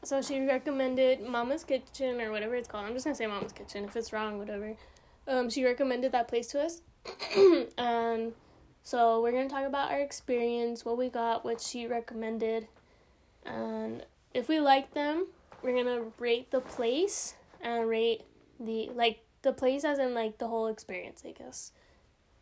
[0.04, 2.86] So she recommended Mama's Kitchen or whatever it's called.
[2.86, 3.86] I'm just gonna say Mama's Kitchen.
[3.86, 4.76] If it's wrong, whatever.
[5.28, 6.82] Um, she recommended that place to us,
[7.78, 8.34] and
[8.84, 12.68] so we're gonna talk about our experience, what we got, what she recommended,
[13.44, 15.26] and if we like them,
[15.66, 18.22] we're gonna rate the place and rate
[18.60, 21.72] the like the place as in like the whole experience, I guess,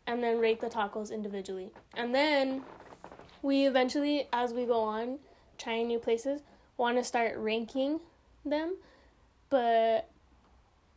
[0.06, 2.62] and then rate the tacos individually, and then
[3.42, 5.18] we eventually as we go on
[5.56, 6.42] trying new places
[6.76, 8.00] want to start ranking
[8.44, 8.76] them.
[9.48, 10.10] But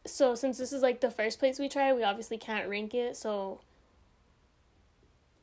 [0.05, 3.15] so since this is like the first place we try we obviously can't rank it
[3.17, 3.59] so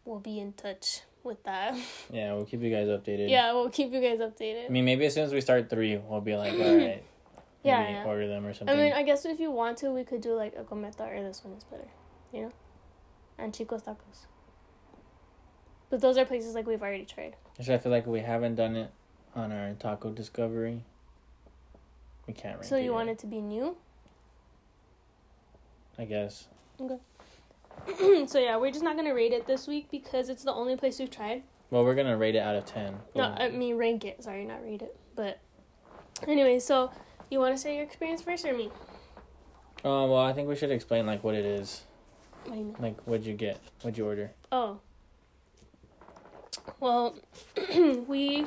[0.04, 1.76] we'll be in touch with that
[2.12, 3.30] Yeah, we'll keep you guys updated.
[3.30, 4.66] yeah we'll keep you guys updated.
[4.66, 7.02] I mean, maybe as soon as we start three, we'll be like, all right.
[7.64, 8.04] Yeah, maybe yeah.
[8.04, 8.78] Order them or something.
[8.78, 11.22] i mean i guess if you want to we could do like a cometa or
[11.22, 11.88] this one is better
[12.30, 12.52] you know
[13.38, 14.26] and chicos tacos
[15.88, 18.76] but those are places like we've already tried Actually, I feel like we haven't done
[18.76, 18.90] it
[19.34, 20.82] on our taco discovery.
[22.26, 23.76] We can't so it you yet, want it to be new
[25.98, 26.48] I guess.
[28.26, 30.98] so yeah, we're just not gonna rate it this week because it's the only place
[30.98, 31.42] we've tried.
[31.70, 32.96] Well, we're gonna rate it out of ten.
[33.14, 34.22] No, I mean rank it.
[34.22, 34.96] Sorry, not rate it.
[35.14, 35.40] But
[36.26, 36.90] anyway, so
[37.30, 38.70] you want to say your experience first or me?
[39.84, 41.82] Oh well, I think we should explain like what it is.
[42.46, 42.76] What you?
[42.78, 43.60] Like, what'd you get?
[43.82, 44.30] What'd you order?
[44.52, 44.80] Oh.
[46.80, 47.16] Well,
[48.06, 48.46] we.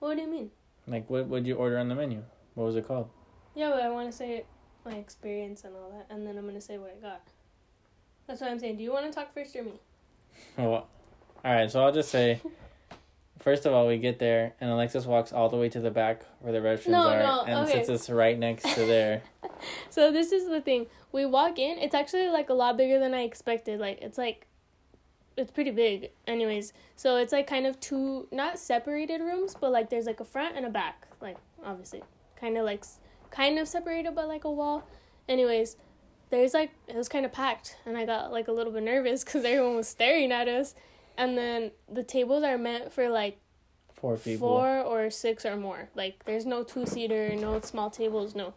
[0.00, 0.50] What do you mean?
[0.86, 2.22] Like, what would you order on the menu?
[2.54, 3.08] What was it called?
[3.54, 4.44] Yeah, but I want to say
[4.84, 7.22] my experience and all that, and then I'm gonna say what I got.
[8.26, 8.76] That's what I'm saying.
[8.76, 9.72] Do you want to talk first or me?
[10.56, 10.86] Well,
[11.44, 11.70] all right.
[11.70, 12.40] So I'll just say,
[13.40, 16.22] first of all, we get there and Alexis walks all the way to the back
[16.40, 17.84] where the restrooms No, are no, and okay.
[17.84, 19.22] sits us right next to there.
[19.88, 20.88] So this is the thing.
[21.12, 21.78] We walk in.
[21.78, 23.80] It's actually like a lot bigger than I expected.
[23.80, 24.46] Like it's like
[25.36, 26.10] it's pretty big.
[26.26, 30.24] Anyways, so it's like kind of two not separated rooms, but like there's like a
[30.24, 31.06] front and a back.
[31.20, 32.02] Like obviously,
[32.36, 32.84] kind of like
[33.30, 34.86] kind of separated by like a wall.
[35.28, 35.76] Anyways,
[36.34, 39.24] there's like it was kind of packed, and I got like a little bit nervous
[39.24, 40.74] because everyone was staring at us.
[41.16, 43.38] And then the tables are meant for like
[43.94, 44.48] Four people.
[44.48, 45.88] four or six or more.
[45.94, 48.52] Like there's no two seater, no small tables, no.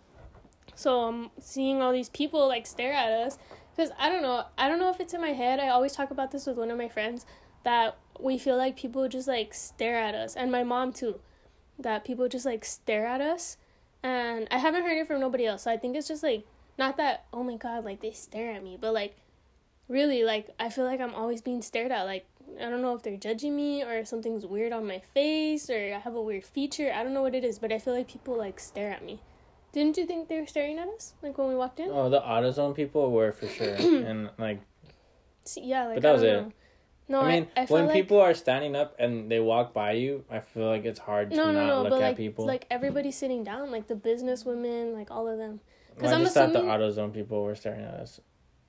[0.76, 3.38] So I'm seeing all these people like stare at us
[3.76, 4.46] because I don't know.
[4.58, 5.60] I don't know if it's in my head.
[5.60, 7.26] I always talk about this with one of my friends
[7.64, 11.20] that we feel like people just like stare at us, and my mom too.
[11.80, 13.58] That people just like stare at us,
[14.02, 15.64] and I haven't heard it from nobody else.
[15.64, 16.44] So I think it's just like
[16.78, 19.16] not that oh my god like they stare at me, but like
[19.88, 22.04] really like I feel like I'm always being stared at.
[22.04, 22.26] Like
[22.60, 25.94] I don't know if they're judging me or if something's weird on my face or
[25.96, 26.92] I have a weird feature.
[26.94, 29.20] I don't know what it is, but I feel like people like stare at me.
[29.74, 31.90] Didn't you think they were staring at us like when we walked in?
[31.92, 34.62] Oh, the AutoZone people were for sure, and like
[35.56, 36.34] Yeah, like But that was it.
[36.34, 36.52] know.
[37.10, 39.94] No, I mean, I, I when like, people are standing up and they walk by
[39.94, 42.18] you, I feel like it's hard to no, not no, no, look but at like
[42.18, 42.46] people.
[42.46, 45.62] like everybody's sitting down, like the business women, like all of them.
[46.00, 46.54] Well, Because I I'm just assuming.
[46.68, 48.20] thought the AutoZone people were staring at us.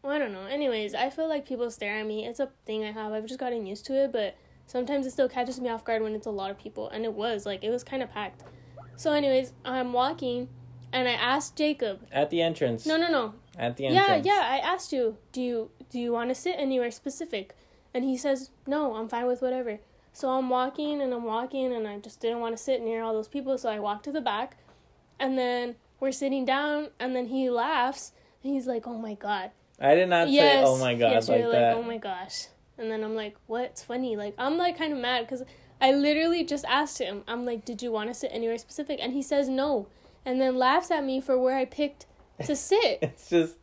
[0.02, 0.44] Well, I don't know.
[0.44, 2.26] Anyways, I feel like people stare at me.
[2.26, 3.12] It's a thing I have.
[3.12, 4.36] I've just gotten used to it, but
[4.66, 6.88] sometimes it still catches me off guard when it's a lot of people.
[6.88, 8.44] And it was like it was kind of packed.
[8.96, 10.48] So, anyways, I'm walking,
[10.92, 12.06] and I asked Jacob.
[12.10, 12.86] At the entrance.
[12.86, 13.34] No, no, no.
[13.58, 14.24] At the entrance.
[14.26, 14.48] Yeah, yeah.
[14.50, 15.18] I asked you.
[15.32, 17.54] Do you do you want to sit anywhere specific?
[17.92, 18.94] And he says no.
[18.94, 19.80] I'm fine with whatever.
[20.12, 23.12] So I'm walking and I'm walking, and I just didn't want to sit near all
[23.12, 23.58] those people.
[23.58, 24.56] So I walked to the back,
[25.20, 28.12] and then we're sitting down, and then he laughs.
[28.42, 31.40] And he's like, "Oh my god." I did not say, "Oh my god," yes, like
[31.40, 31.76] you're that.
[31.76, 32.46] like, oh my gosh.
[32.78, 34.16] And then I'm like, what's funny?
[34.16, 35.42] Like, I'm like kind of mad because
[35.80, 39.00] I literally just asked him, I'm like, did you want to sit anywhere specific?
[39.02, 39.88] And he says no.
[40.24, 42.06] And then laughs at me for where I picked
[42.44, 42.98] to sit.
[43.02, 43.56] It's just.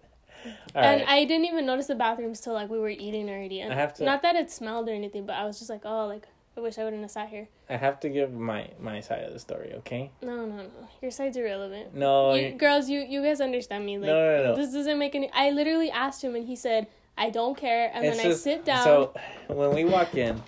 [0.76, 1.10] All and right.
[1.10, 3.62] I didn't even notice the bathrooms till like we were eating already.
[3.62, 5.82] And I have to- Not that it smelled or anything, but I was just like,
[5.86, 7.50] oh, like, I wish I wouldn't have sat here.
[7.70, 10.12] I have to give my my side of the story, okay?
[10.22, 10.70] No, no, no.
[11.02, 11.94] Your side's irrelevant.
[11.94, 13.98] No, you, girls, you, you guys understand me.
[13.98, 14.56] Like, No, no, no.
[14.56, 15.30] this doesn't make any.
[15.34, 16.88] I literally asked him, and he said,
[17.18, 17.92] I don't care.
[17.94, 18.84] And it's then just I sit down.
[18.84, 19.14] so
[19.48, 20.42] when we walk in,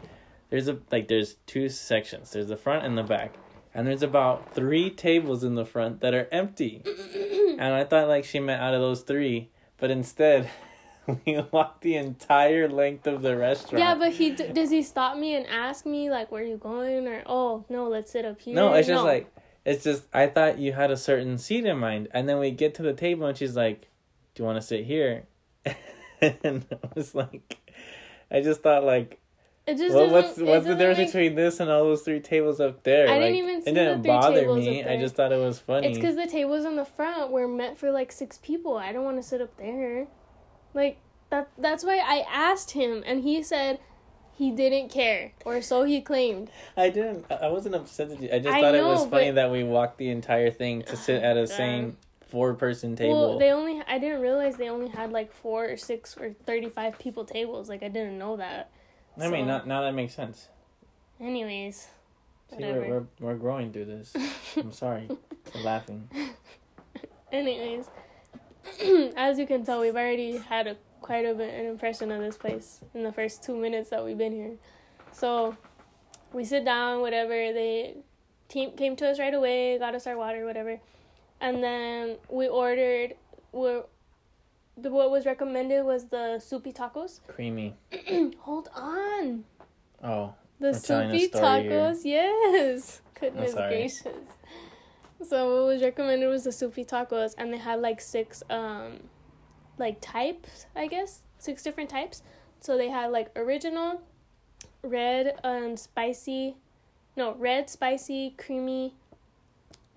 [0.49, 2.31] there's a like there's two sections.
[2.31, 3.33] There's the front and the back,
[3.73, 6.83] and there's about three tables in the front that are empty.
[7.59, 10.49] and I thought like she meant out of those three, but instead.
[11.25, 13.79] We walked the entire length of the restaurant.
[13.79, 17.07] Yeah, but he d- does he stop me and ask me like where you going
[17.07, 18.53] or oh no let's sit up here.
[18.53, 19.33] No, it's just like
[19.65, 22.75] it's just I thought you had a certain seat in mind, and then we get
[22.75, 23.87] to the table and she's like,
[24.35, 25.27] "Do you want to sit here?"
[26.21, 27.57] and I was like,
[28.31, 29.19] I just thought like,
[29.65, 32.59] it just well, what's what's the difference make- between this and all those three tables
[32.59, 33.07] up there?
[33.07, 34.83] I like, didn't even see it didn't three bother tables me.
[34.83, 35.87] I just thought it was funny.
[35.87, 38.77] It's because the tables on the front were meant for like six people.
[38.77, 40.07] I don't want to sit up there.
[40.77, 40.99] Like
[41.31, 41.49] that.
[41.57, 43.79] That's why I asked him, and he said
[44.37, 46.51] he didn't care, or so he claimed.
[46.77, 47.25] I didn't.
[47.31, 48.11] I wasn't upset.
[48.11, 48.29] At you.
[48.31, 50.95] I just I thought it was funny but- that we walked the entire thing to
[50.95, 53.29] sit at a same four person table.
[53.29, 53.81] Well, they only.
[53.87, 57.69] I didn't realize they only had like four or six or thirty-five people tables.
[57.69, 58.69] Like I didn't know that.
[59.19, 60.47] I mean, so- not, now that makes sense.
[61.19, 61.87] Anyways,
[62.51, 63.07] See, we're, whatever.
[63.19, 64.13] we're we're growing through this.
[64.55, 65.09] I'm sorry
[65.51, 66.07] for laughing.
[67.31, 67.89] Anyways,
[69.15, 72.37] as you can tell, we've already had a quite a bit an impression of this
[72.37, 74.55] place in the first two minutes that we've been here.
[75.11, 75.55] So
[76.33, 77.29] we sit down, whatever.
[77.29, 77.97] They
[78.49, 80.79] team came to us right away, got us our water, whatever,
[81.41, 83.15] and then we ordered.
[83.51, 83.79] We
[84.77, 87.19] the what was recommended was the soupy tacos.
[87.27, 87.75] Creamy.
[88.39, 89.43] Hold on,
[90.03, 91.71] Oh, the We're telling a soupy story here.
[91.71, 92.01] tacos.
[92.03, 94.05] Yes, goodness gracious.
[95.23, 98.99] So what was recommended was the soupy tacos, and they had like six um,
[99.77, 102.21] like types, I guess, six different types.
[102.59, 104.01] So they had like original,
[104.83, 106.57] red and spicy,
[107.15, 108.95] no red, spicy, creamy,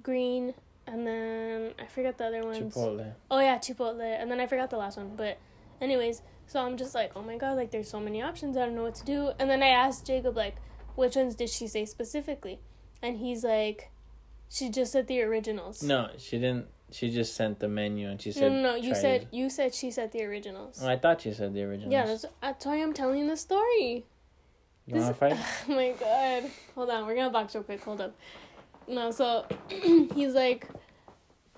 [0.03, 0.55] green,
[0.87, 2.75] and then I forgot the other ones.
[2.75, 3.13] Chipotle.
[3.31, 5.13] Oh yeah, chipotle, and then I forgot the last one.
[5.17, 5.39] But,
[5.81, 8.57] anyways, so I'm just like, oh my god, like there's so many options.
[8.57, 9.33] I don't know what to do.
[9.39, 10.57] And then I asked Jacob like,
[10.97, 12.61] which ones did she say specifically?
[13.03, 13.91] And he's like,
[14.51, 15.83] she just said the originals.
[15.83, 16.67] No, she didn't.
[16.91, 18.51] She just sent the menu and she said.
[18.51, 18.75] no, no.
[18.75, 20.81] You said you said she said the originals.
[20.83, 21.93] Oh, I thought you said the originals.
[21.93, 24.05] yeah, that's, that's why I'm telling the story.
[24.87, 25.37] You want to fight?
[25.69, 26.51] Oh my god.
[26.75, 27.81] Hold on, we're gonna box real quick.
[27.85, 28.17] Hold up.
[28.89, 30.67] No, so he's like,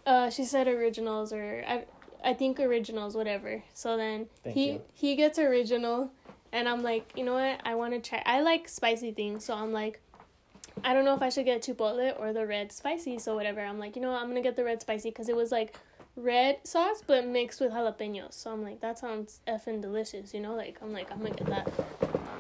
[0.04, 1.86] uh, she said originals or I,
[2.22, 3.62] I think originals, whatever.
[3.72, 4.82] So then Thank he you.
[4.92, 6.10] he gets original,
[6.52, 7.62] and I'm like, you know what?
[7.64, 8.22] I want to try.
[8.26, 10.00] I like spicy things, so I'm like,
[10.84, 13.18] I don't know if I should get chipotle or the red spicy.
[13.18, 13.60] So whatever.
[13.60, 14.22] I'm like, you know what?
[14.22, 15.78] I'm gonna get the red spicy because it was like
[16.16, 18.34] red sauce but mixed with jalapenos.
[18.34, 20.34] So I'm like, that sounds effing delicious.
[20.34, 21.70] You know, like I'm like, I'm gonna get that.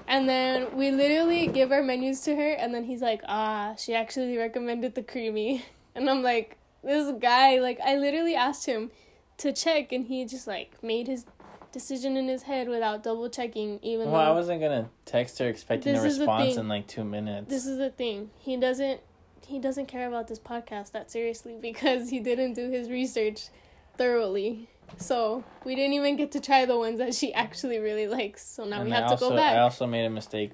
[0.08, 3.94] And then we literally give our menus to her, and then he's like, ah, she
[3.94, 5.64] actually recommended the creamy.
[5.94, 8.90] And I'm like, this guy, like, I literally asked him
[9.36, 11.26] to check, and he just like made his
[11.72, 13.78] decision in his head without double checking.
[13.82, 16.86] Even Well, I wasn't gonna text her expecting a This is the response in like
[16.86, 17.48] two minutes.
[17.48, 19.00] this is the thing, he doesn't
[19.46, 23.48] he doesn't care about this podcast that seriously because he didn't do his research
[23.96, 24.68] thoroughly.
[24.98, 28.46] So we didn't even get to try the ones that she actually really likes.
[28.46, 29.56] So now and we I have also, to go back.
[29.56, 30.52] I also made a mistake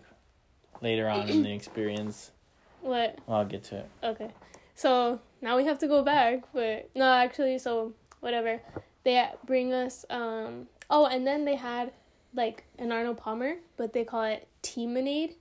[0.80, 2.30] later on in the experience.
[2.80, 3.18] what?
[3.26, 3.90] Well, I'll get to it.
[4.02, 4.30] Okay.
[4.74, 8.60] So now we have to go back, but no, actually, so whatever.
[9.04, 11.92] They bring us um oh, and then they had
[12.34, 15.34] like an Arnold Palmer, but they call it Teamonade,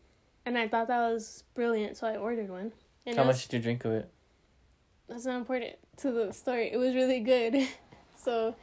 [0.45, 2.71] and I thought that was brilliant, so I ordered one.
[3.05, 4.09] And How it was- much did you drink of it?
[5.09, 6.69] that's not important to the story.
[6.71, 7.65] It was really good.
[8.15, 8.53] so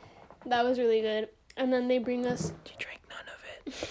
[0.44, 1.30] that was really good.
[1.56, 3.88] And then they bring us You drank none of it.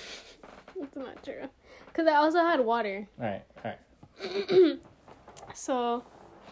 [0.80, 1.50] That's not true.
[1.94, 3.08] Cuz I also had water.
[3.20, 4.80] All right, all right.
[5.56, 6.04] So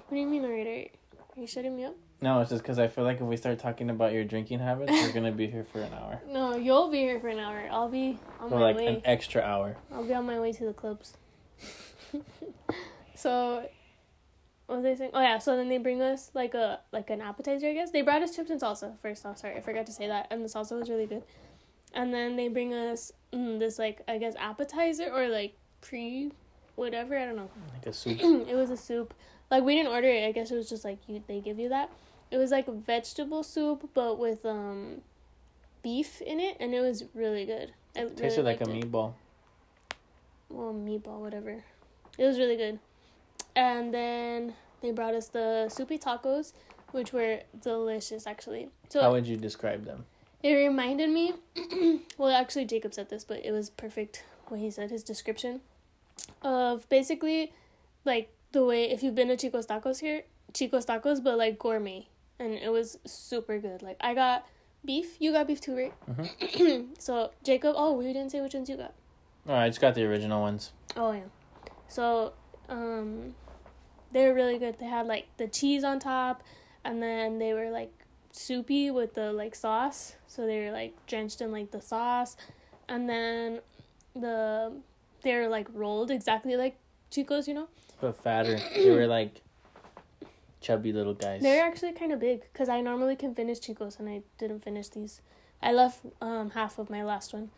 [0.07, 0.91] what do you mean already?
[1.35, 1.95] Are you shutting me up?
[2.23, 4.91] No, it's just because I feel like if we start talking about your drinking habits,
[4.91, 6.21] we're gonna be here for an hour.
[6.29, 7.67] No, you'll be here for an hour.
[7.71, 8.87] I'll be on For my like way.
[8.87, 9.75] an extra hour.
[9.91, 11.17] I'll be on my way to the clubs.
[13.15, 13.67] so,
[14.67, 15.11] what was I saying?
[15.15, 17.89] Oh yeah, so then they bring us like a like an appetizer, I guess.
[17.89, 19.39] They brought us chips and salsa first off.
[19.39, 21.23] Sorry, I forgot to say that, and the salsa was really good.
[21.93, 26.31] And then they bring us mm, this like I guess appetizer or like pre,
[26.75, 27.49] whatever I don't know.
[27.73, 28.19] Like a soup.
[28.21, 29.15] it was a soup.
[29.49, 30.27] Like we didn't order it.
[30.27, 31.89] I guess it was just like you they give you that.
[32.31, 35.01] It was like vegetable soup, but with um,
[35.83, 37.73] beef in it, and it was really good.
[37.95, 39.13] I really Tasted like a it meatball.
[40.49, 41.63] well, meatball, whatever.
[42.17, 42.79] It was really good.
[43.55, 46.53] And then they brought us the soupy tacos,
[46.91, 48.69] which were delicious actually.
[48.89, 50.05] So How would you describe them?
[50.43, 51.35] it reminded me
[52.17, 55.61] well actually Jacob said this, but it was perfect what he said, his description
[56.41, 57.53] of basically
[58.05, 60.23] like the way if you've been to Chico's Tacos here,
[60.53, 62.07] Chico's Tacos, but like gourmet.
[62.41, 63.83] And it was super good.
[63.83, 64.47] Like I got
[64.83, 65.93] beef, you got beef too, right?
[66.09, 66.87] Mhm.
[66.99, 68.93] so Jacob oh we didn't say which ones you got.
[69.47, 70.71] Oh, I just got the original ones.
[70.97, 71.29] Oh yeah.
[71.87, 72.33] So
[72.67, 73.35] um
[74.11, 74.79] they were really good.
[74.79, 76.41] They had like the cheese on top
[76.83, 77.93] and then they were like
[78.31, 80.15] soupy with the like sauce.
[80.25, 82.35] So they were like drenched in like the sauce
[82.89, 83.59] and then
[84.15, 84.73] the
[85.21, 86.77] they were like rolled exactly like
[87.11, 87.67] Chico's, you know?
[87.99, 88.57] But fatter.
[88.73, 89.43] they were like
[90.61, 91.41] chubby little guys.
[91.41, 94.87] They're actually kind of big cuz I normally can finish Chico's and I didn't finish
[94.89, 95.21] these.
[95.61, 97.49] I left um half of my last one.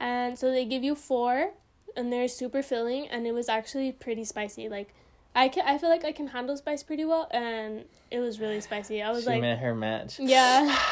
[0.00, 1.52] And so they give you 4
[1.96, 4.68] and they're super filling and it was actually pretty spicy.
[4.68, 4.94] Like
[5.34, 8.60] I can I feel like I can handle spice pretty well and it was really
[8.60, 9.02] spicy.
[9.02, 10.18] I was she like met her match.
[10.18, 10.76] Yeah.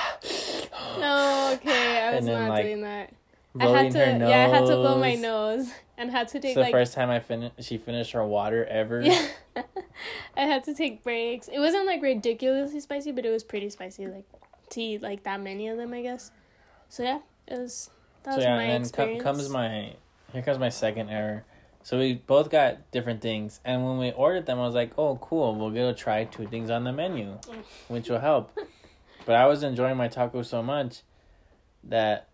[0.98, 2.00] No, okay.
[2.00, 3.12] I was not like, doing that.
[3.58, 4.28] I had to her nose.
[4.28, 6.94] yeah, I had to blow my nose and had to It's take the like first
[6.94, 7.54] time I finished.
[7.60, 9.02] She finished her water ever.
[9.02, 9.26] Yeah.
[10.36, 11.48] I had to take breaks.
[11.48, 14.24] It wasn't like ridiculously spicy, but it was pretty spicy, like
[14.70, 16.30] to eat like that many of them, I guess.
[16.88, 17.90] So yeah, it was
[18.22, 19.94] that so was yeah, my and then comes my
[20.32, 21.44] here comes my second error.
[21.82, 25.16] So we both got different things, and when we ordered them, I was like, "Oh,
[25.16, 25.54] cool!
[25.54, 27.64] We'll to try two things on the menu, mm.
[27.88, 28.56] which will help."
[29.26, 31.02] but I was enjoying my taco so much
[31.84, 32.29] that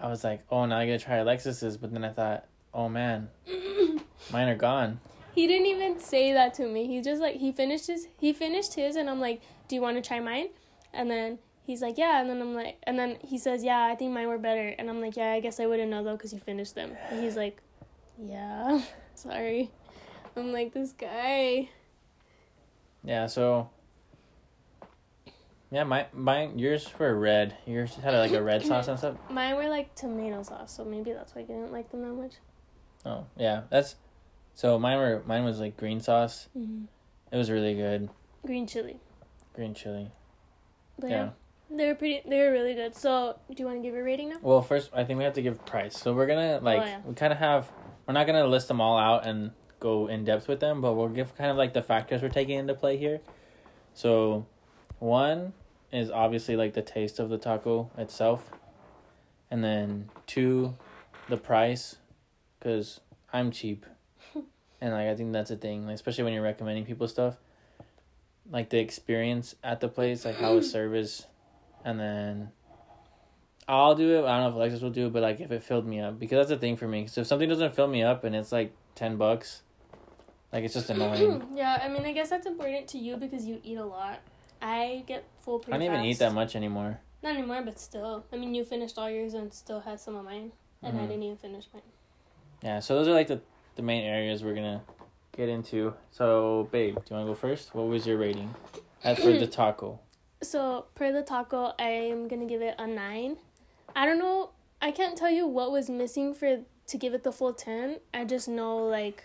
[0.00, 2.44] I was like, "Oh, now I gotta try Alexis's." But then I thought,
[2.74, 3.28] "Oh man,
[4.32, 5.00] mine are gone."
[5.34, 6.86] He didn't even say that to me.
[6.86, 9.96] He just like he finished his he finished his and I'm like, "Do you want
[9.96, 10.48] to try mine?"
[10.92, 13.94] And then he's like, "Yeah." And then I'm like and then he says, "Yeah, I
[13.94, 16.32] think mine were better." And I'm like, "Yeah, I guess I wouldn't know though cuz
[16.32, 17.60] you finished them." And he's like,
[18.18, 18.80] "Yeah.
[19.14, 19.70] Sorry."
[20.36, 21.68] I'm like, "This guy."
[23.04, 23.70] Yeah, so
[25.70, 27.56] yeah, my mine yours were red.
[27.66, 29.16] Yours had like a red sauce and stuff.
[29.30, 32.32] Mine were like tomato sauce, so maybe that's why you didn't like them that much.
[33.04, 33.96] Oh yeah, that's
[34.54, 36.48] so mine were mine was like green sauce.
[36.56, 36.84] Mm-hmm.
[37.32, 38.08] It was really good.
[38.44, 39.00] Green chili.
[39.54, 40.10] Green chili.
[40.98, 41.16] But Yeah.
[41.24, 41.30] yeah.
[41.68, 42.94] They were pretty they were really good.
[42.94, 44.36] So do you want to give a rating now?
[44.40, 45.98] Well, first I think we have to give price.
[45.98, 47.00] So we're gonna like Oh, yeah.
[47.04, 47.70] we kind of have
[48.06, 49.50] we're not gonna list them all out and
[49.80, 52.56] go in depth with them, but we'll give kind of like the factors we're taking
[52.58, 53.20] into play here.
[53.94, 54.46] So,
[54.98, 55.52] one
[55.92, 58.50] is obviously like the taste of the taco itself,
[59.50, 60.74] and then two,
[61.28, 61.96] the price,
[62.58, 63.00] because
[63.32, 63.86] I'm cheap,
[64.80, 67.36] and like I think that's a thing, like, especially when you're recommending people stuff.
[68.50, 71.26] Like the experience at the place, like how it's service,
[71.84, 72.50] and then
[73.68, 74.24] I'll do it.
[74.24, 76.18] I don't know if Alexis will do it, but like if it filled me up,
[76.18, 77.06] because that's the thing for me.
[77.08, 79.62] So if something doesn't fill me up and it's like ten bucks,
[80.52, 81.42] like it's just annoying.
[81.54, 84.20] yeah, I mean I guess that's important to you because you eat a lot.
[84.60, 87.00] I get full I don't even eat that much anymore.
[87.22, 88.24] Not anymore, but still.
[88.32, 90.52] I mean you finished all yours and still had some of mine.
[90.82, 91.08] And I Mhm.
[91.08, 91.82] didn't even finish mine.
[92.62, 93.40] Yeah, so those are like the
[93.76, 94.82] the main areas we're gonna
[95.32, 95.92] get into.
[96.10, 97.74] So, babe, do you want to go first?
[97.74, 98.54] What was your rating?
[99.04, 100.00] As for the taco.
[100.42, 103.36] So per the taco, I am gonna give it a nine.
[103.94, 104.50] I don't know.
[104.80, 108.00] I can't tell you what was missing for to give it the full ten.
[108.14, 109.24] I just know like.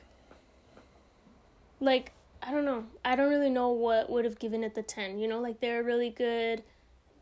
[1.80, 2.12] Like
[2.44, 2.86] I don't know.
[3.06, 5.20] I don't really know what would have given it the ten.
[5.20, 6.64] You know, like they're really good,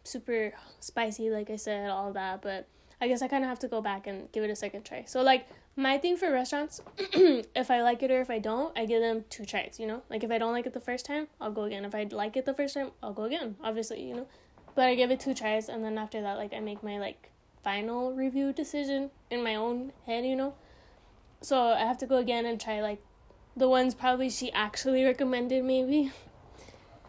[0.03, 1.29] super spicy.
[1.29, 2.41] Like I said, all that.
[2.41, 2.67] But
[3.01, 5.03] I guess I kind of have to go back and give it a second try.
[5.05, 8.85] So like my thing for restaurants, if I like it or if I don't, I
[8.85, 9.79] give them two tries.
[9.79, 11.85] You know, like if I don't like it the first time, I'll go again.
[11.85, 13.55] If I like it the first time, I'll go again.
[13.63, 14.27] Obviously, you know,
[14.75, 17.29] but I give it two tries, and then after that, like I make my like
[17.63, 20.25] final review decision in my own head.
[20.25, 20.53] You know,
[21.41, 23.01] so I have to go again and try like
[23.59, 26.11] the ones probably she actually recommended maybe.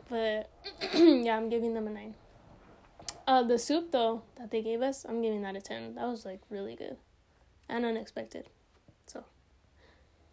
[0.08, 0.50] But
[0.94, 2.14] yeah, I'm giving them a nine.
[3.26, 5.94] Uh, the soup though that they gave us, I'm giving that a ten.
[5.94, 6.96] That was like really good,
[7.68, 8.48] and unexpected.
[9.06, 9.24] So,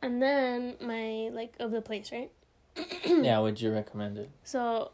[0.01, 2.31] and then my like of the place, right?
[3.05, 4.29] yeah, would you recommend it?
[4.43, 4.91] So,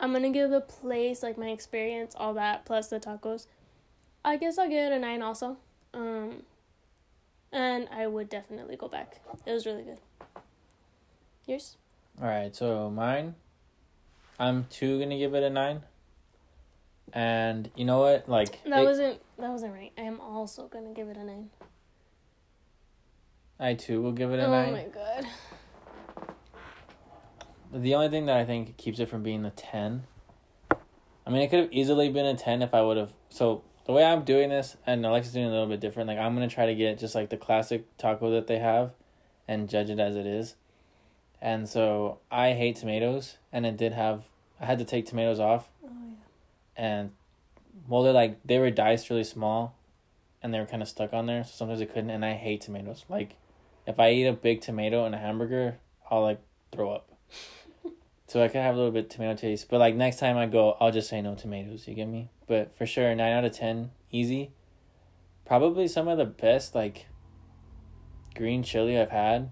[0.00, 3.46] I'm gonna give the place like my experience, all that plus the tacos.
[4.24, 5.58] I guess I'll give it a nine also.
[5.92, 6.42] Um,
[7.52, 9.20] and I would definitely go back.
[9.46, 9.98] It was really good.
[11.48, 11.76] Yours?
[12.20, 13.34] All right, so mine,
[14.38, 15.82] I'm too gonna give it a nine.
[17.14, 18.28] And you know what?
[18.28, 19.92] Like That it- wasn't that wasn't right.
[19.96, 21.48] I am also gonna give it a nine.
[23.58, 24.72] I too will give it a oh nine.
[24.72, 25.26] my god.
[27.72, 30.04] The only thing that I think keeps it from being a 10,
[31.26, 33.12] I mean, it could have easily been a 10 if I would have.
[33.28, 36.18] So, the way I'm doing this, and Alexis's doing it a little bit different, like,
[36.18, 38.92] I'm to try to get just like the classic taco that they have
[39.46, 40.54] and judge it as it is.
[41.40, 44.24] And so, I hate tomatoes, and it did have,
[44.60, 46.84] I had to take tomatoes off, Oh yeah.
[46.84, 47.12] and
[47.86, 49.76] well, they're like, they were diced really small,
[50.42, 52.60] and they were kind of stuck on there, so sometimes I couldn't, and I hate
[52.62, 53.04] tomatoes.
[53.08, 53.36] Like,
[53.86, 55.78] if I eat a big tomato in a hamburger,
[56.10, 56.40] I'll like
[56.72, 57.10] throw up.
[58.30, 60.76] So I could have a little bit tomato taste, but like next time I go,
[60.80, 61.88] I'll just say no tomatoes.
[61.88, 62.28] You get me?
[62.46, 64.50] But for sure, nine out of ten, easy.
[65.46, 67.06] Probably some of the best like
[68.34, 69.50] green chili I've had.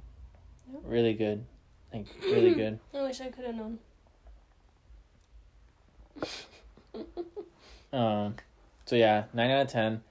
[0.70, 0.82] Yep.
[0.84, 1.46] Really good,
[1.92, 2.78] like really good.
[2.94, 3.78] I wish I could have known.
[7.92, 8.34] Um,
[8.84, 10.02] so yeah, nine out of ten.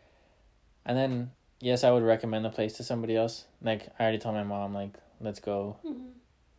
[0.86, 3.46] And then yes, I would recommend the place to somebody else.
[3.62, 5.78] Like I already told my mom, like let's go.
[5.86, 6.12] Mhm.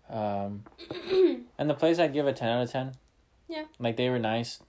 [0.08, 0.62] Um,
[1.58, 2.92] and the place I'd give a ten out of ten.
[3.48, 3.64] Yeah.
[3.78, 4.60] Like they were nice.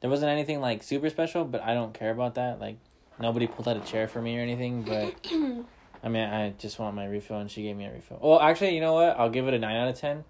[0.00, 2.60] There wasn't anything like super special, but I don't care about that.
[2.60, 2.76] Like
[3.18, 4.82] nobody pulled out a chair for me or anything.
[4.82, 5.14] But
[6.02, 8.18] I mean, I just want my refill, and she gave me a refill.
[8.22, 9.18] Well, actually, you know what?
[9.18, 10.24] I'll give it a nine out of ten,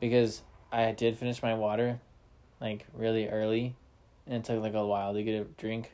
[0.00, 0.42] because
[0.72, 2.00] I did finish my water,
[2.60, 3.74] like really early,
[4.26, 5.92] and it took like a while to get a drink.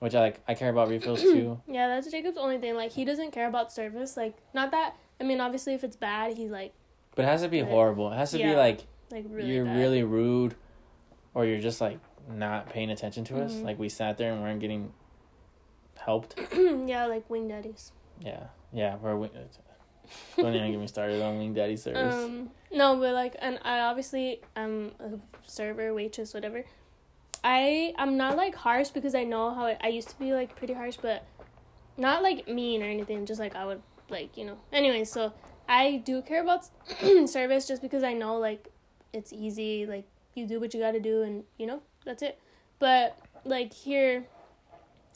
[0.00, 0.40] Which I like.
[0.46, 1.60] I care about refills too.
[1.66, 2.74] Yeah, that's Jacob's only thing.
[2.74, 4.16] Like he doesn't care about service.
[4.16, 4.96] Like not that.
[5.20, 6.72] I mean, obviously, if it's bad, he's like
[7.14, 7.70] But it has to be Right.
[7.70, 8.12] horrible.
[8.12, 8.80] It has to be like
[9.10, 9.50] like really.
[9.54, 9.78] you're bad.
[9.78, 10.56] really rude,
[11.32, 11.98] or you're just like
[12.28, 13.54] not paying attention to us.
[13.54, 13.64] Mhm.
[13.64, 14.92] Like we sat there and weren't getting
[16.04, 16.38] helped.
[16.86, 17.92] yeah, like wing daddies.
[18.20, 18.96] Yeah, yeah.
[18.96, 19.30] We're wing-
[20.36, 22.14] don't even get me started on wing daddy service.
[22.14, 26.64] Um, no, but like, and I obviously I'm a server, waitress, whatever.
[27.42, 30.56] I I'm not like harsh because I know how I, I used to be like
[30.56, 31.24] pretty harsh, but
[31.96, 33.26] not like mean or anything.
[33.26, 34.58] Just like I would like you know.
[34.72, 35.32] Anyway, so
[35.68, 36.68] I do care about
[37.26, 38.68] service just because I know like
[39.12, 39.86] it's easy.
[39.86, 42.38] Like you do what you got to do, and you know that's it.
[42.78, 44.24] But like here,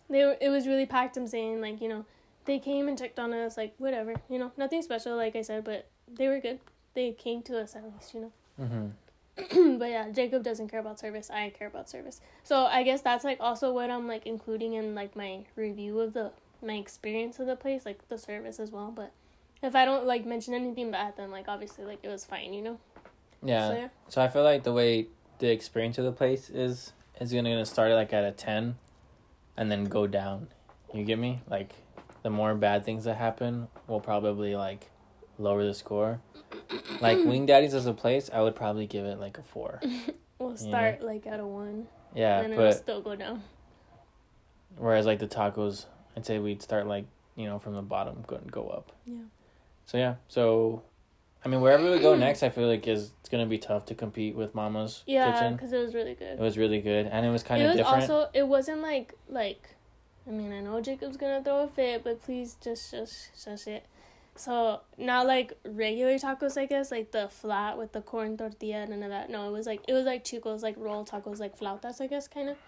[0.08, 1.16] they were, it was really packed.
[1.16, 2.04] I'm saying like you know
[2.44, 5.64] they came and checked on us like whatever you know nothing special like I said,
[5.64, 6.60] but they were good.
[6.94, 8.32] They came to us at least, you know.
[8.60, 9.78] mm-hmm.
[9.78, 11.30] but yeah, Jacob doesn't care about service.
[11.30, 12.20] I care about service.
[12.42, 16.12] So I guess that's like also what I'm like including in like my review of
[16.14, 16.32] the
[16.64, 18.92] my experience of the place, like the service as well.
[18.94, 19.12] But
[19.62, 22.62] if I don't like mention anything bad, then like obviously like it was fine, you
[22.62, 22.78] know.
[23.42, 23.68] Yeah.
[23.68, 23.88] So yeah.
[24.08, 25.06] So I feel like the way
[25.38, 28.76] the experience of the place is is gonna gonna start like at a ten,
[29.58, 30.46] and then go down.
[30.94, 31.42] You get me?
[31.50, 31.74] Like,
[32.22, 34.88] the more bad things that happen will probably like
[35.38, 36.20] lower the score.
[37.00, 39.80] Like Wing Daddies as a place, I would probably give it like a four.
[40.38, 43.42] We'll start like at a one, Yeah, and then it'll still go down.
[44.76, 45.86] whereas like the tacos,
[46.16, 48.92] I'd say we'd start like you know from the bottom go go up.
[49.04, 49.16] Yeah.
[49.86, 50.82] So yeah, so
[51.48, 52.18] I mean wherever we go mm.
[52.18, 55.54] next, I feel like is it's gonna be tough to compete with Mama's Yeah, kitchen.
[55.54, 56.38] because it was really good.
[56.38, 58.02] It was really good, and it was kind It of was different.
[58.02, 59.70] also it wasn't like like,
[60.26, 63.86] I mean I know Jacob's gonna throw a fit, but please just just shush it.
[64.36, 69.02] So not like regular tacos, I guess, like the flat with the corn tortilla, none
[69.02, 69.30] of that.
[69.30, 72.28] No, it was like it was like chicos, like roll tacos, like flautas, I guess,
[72.28, 72.58] kind of.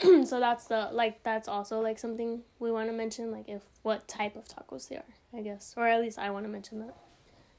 [0.28, 4.06] so that's the like that's also like something we want to mention, like if what
[4.06, 6.94] type of tacos they are, I guess, or at least I want to mention that.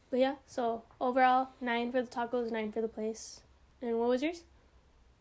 [0.09, 3.41] But yeah, so overall nine for the tacos, nine for the place.
[3.81, 4.43] And what was yours?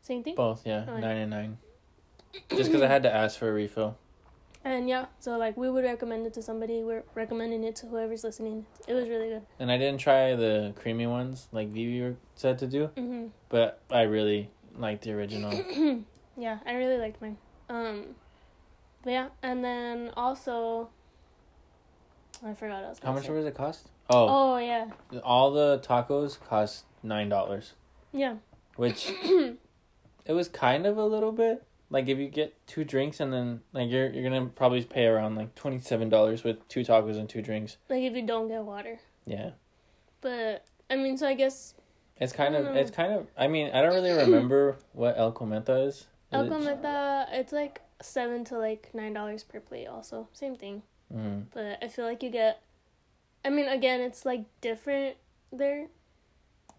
[0.02, 0.34] Same thing.
[0.34, 1.00] Both, yeah, Oh, yeah.
[1.00, 1.58] nine and nine.
[2.50, 3.96] Just because I had to ask for a refill.
[4.64, 6.82] And yeah, so like we would recommend it to somebody.
[6.82, 8.66] We're recommending it to whoever's listening.
[8.86, 9.42] It was really good.
[9.58, 14.02] And I didn't try the creamy ones like Vivi said to do, hmm but I
[14.02, 15.52] really liked the original.
[16.36, 17.38] yeah, I really liked mine.
[17.70, 18.14] Um,
[19.02, 20.90] but yeah, and then also,
[22.44, 22.98] I forgot what I was.
[23.02, 23.32] How much say.
[23.32, 23.88] does it cost?
[24.10, 24.86] Oh, Oh yeah,
[25.22, 27.74] all the tacos cost nine dollars,
[28.12, 28.36] yeah,
[28.76, 29.12] which
[30.26, 31.62] it was kind of a little bit.
[31.90, 35.36] Like if you get two drinks and then like you're you're gonna probably pay around
[35.36, 37.76] like twenty seven dollars with two tacos and two drinks.
[37.88, 38.98] like if you don't get water.
[39.26, 39.50] Yeah,
[40.20, 41.74] But I mean, so I guess
[42.18, 42.72] it's kind of know.
[42.74, 43.26] it's kind of.
[43.36, 45.94] I mean, I don't really remember what El Cometa is.
[45.96, 49.86] Is El it- Cometa, it's like seven to like nine dollars per plate.
[49.86, 50.82] Also, same thing.
[51.14, 51.44] Mhm.
[51.54, 52.60] But I feel like you get.
[53.44, 55.16] I mean, again, it's like different
[55.52, 55.86] there.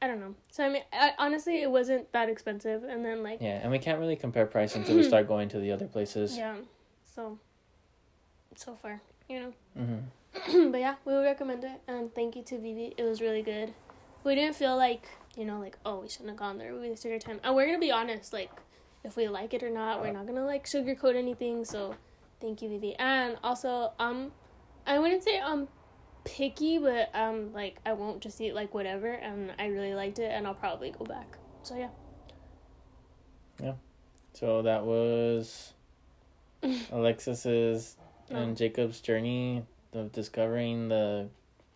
[0.02, 0.36] I don't know.
[0.50, 3.80] So I mean, I, honestly, it wasn't that expensive, and then like Yeah, and we
[3.80, 6.38] can't really compare price until we start going to the other places.
[6.38, 6.56] yeah,
[7.04, 7.38] so
[8.56, 9.54] so far, you know.
[9.78, 12.94] hmm but yeah, we would recommend it, and thank you to Vivi.
[12.98, 13.74] It was really good.
[14.24, 16.74] We didn't feel like you know, like oh, we shouldn't have gone there.
[16.74, 18.32] We wasted our time, and we're gonna be honest.
[18.32, 18.52] Like,
[19.04, 21.66] if we like it or not, we're not gonna like sugarcoat anything.
[21.66, 21.96] So,
[22.40, 22.96] thank you, Vivi.
[22.96, 24.32] And also, um,
[24.86, 25.68] I wouldn't say I'm
[26.24, 30.32] picky, but um, like I won't just eat like whatever, and I really liked it,
[30.32, 31.38] and I'll probably go back.
[31.64, 31.90] So yeah.
[33.62, 33.74] Yeah,
[34.34, 35.74] so that was
[36.92, 37.98] Alexis's
[38.30, 39.64] and Jacob's journey
[39.94, 41.28] of discovering the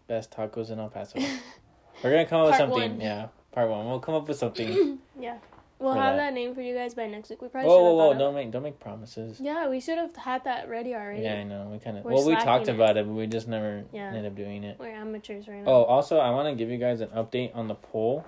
[0.08, 1.20] best tacos in El Paso.
[2.04, 2.92] We're gonna come up with something.
[2.92, 3.02] one.
[3.02, 3.86] Yeah, part one.
[3.86, 5.00] We'll come up with something.
[5.20, 5.38] Yeah.
[5.84, 6.30] We'll have that.
[6.30, 6.34] that.
[6.34, 7.42] name for you guys by next week.
[7.42, 8.26] We probably whoa, should whoa, have whoa!
[8.26, 9.40] Don't make don't make promises.
[9.42, 11.24] Yeah, we should have had that ready already.
[11.24, 11.70] Yeah, I know.
[11.72, 12.76] We kind of well, we talked it.
[12.76, 14.08] about it, but we just never Yeah.
[14.08, 14.78] ended up doing it.
[14.80, 15.70] We're amateurs right now.
[15.70, 18.26] Oh, also, I want to give you guys an update on the poll.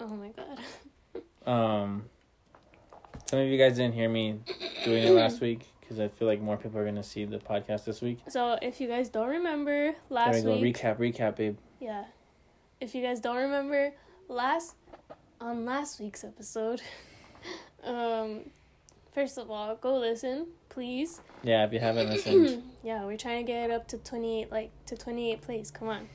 [0.00, 0.58] Oh my god.
[1.44, 2.04] Um,
[3.26, 4.38] some of you guys didn't hear me
[4.84, 7.84] doing it last week because I feel like more people are gonna see the podcast
[7.84, 8.18] this week.
[8.28, 10.60] So if you guys don't remember last there we go.
[10.62, 11.56] week, Recap, recap, babe.
[11.80, 12.04] yeah.
[12.80, 13.92] If you guys don't remember
[14.28, 14.76] last
[15.42, 16.80] on last week's episode,
[17.84, 18.40] um,
[19.12, 21.20] first of all, go listen, please.
[21.42, 22.62] Yeah, if you haven't listened.
[22.82, 25.70] yeah, we're trying to get it up to twenty eight, like to twenty eight plays.
[25.70, 26.08] Come on.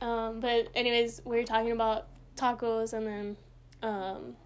[0.00, 3.36] Um, but anyways, we are talking about tacos, and then
[3.82, 4.36] um,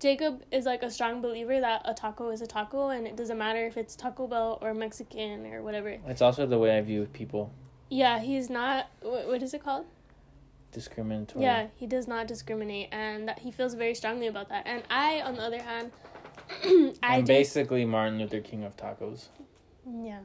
[0.00, 3.38] Jacob is like a strong believer that a taco is a taco, and it doesn't
[3.38, 5.96] matter if it's Taco Bell or Mexican or whatever.
[6.06, 7.52] It's also the way I view people.
[7.90, 8.88] Yeah, he's not.
[9.02, 9.86] What, what is it called?
[10.74, 11.44] Discriminatory.
[11.44, 14.66] Yeah, he does not discriminate, and that he feels very strongly about that.
[14.66, 15.92] And I, on the other hand,
[16.64, 19.28] I I'm just basically Martin Luther King of tacos.
[20.02, 20.20] yeah.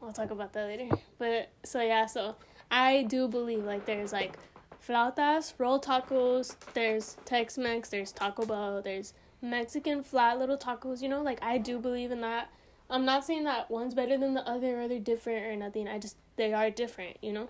[0.00, 0.88] We'll talk about that later.
[1.18, 2.36] But so yeah, so
[2.70, 4.38] I do believe like there's like
[4.86, 9.12] flautas, roll tacos, there's Tex Mex, there's Taco Bell, there's
[9.42, 12.50] Mexican flat little tacos, you know, like I do believe in that.
[12.88, 15.86] I'm not saying that one's better than the other or they're different or nothing.
[15.86, 17.48] I just they are different, you know?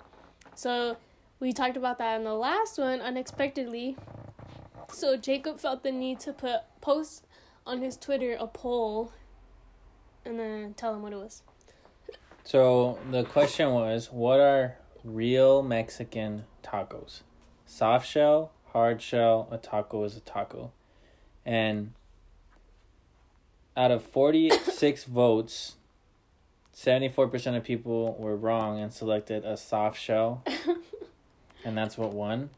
[0.55, 0.97] So
[1.41, 3.97] we talked about that in the last one unexpectedly.
[4.93, 7.27] So Jacob felt the need to put post
[7.67, 9.13] on his Twitter a poll
[10.25, 11.43] and then tell him what it was.
[12.45, 17.21] So the question was, what are real Mexican tacos?
[17.65, 20.73] Soft shell, hard shell, a taco is a taco.
[21.47, 21.93] And
[23.77, 25.77] out of 46 votes,
[26.77, 30.45] 74% of people were wrong and selected a soft shell,
[31.65, 32.51] and that's what won.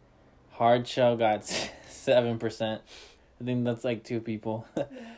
[0.52, 1.40] Hard shell got
[1.88, 2.80] 7%.
[3.40, 4.66] I think that's like two people.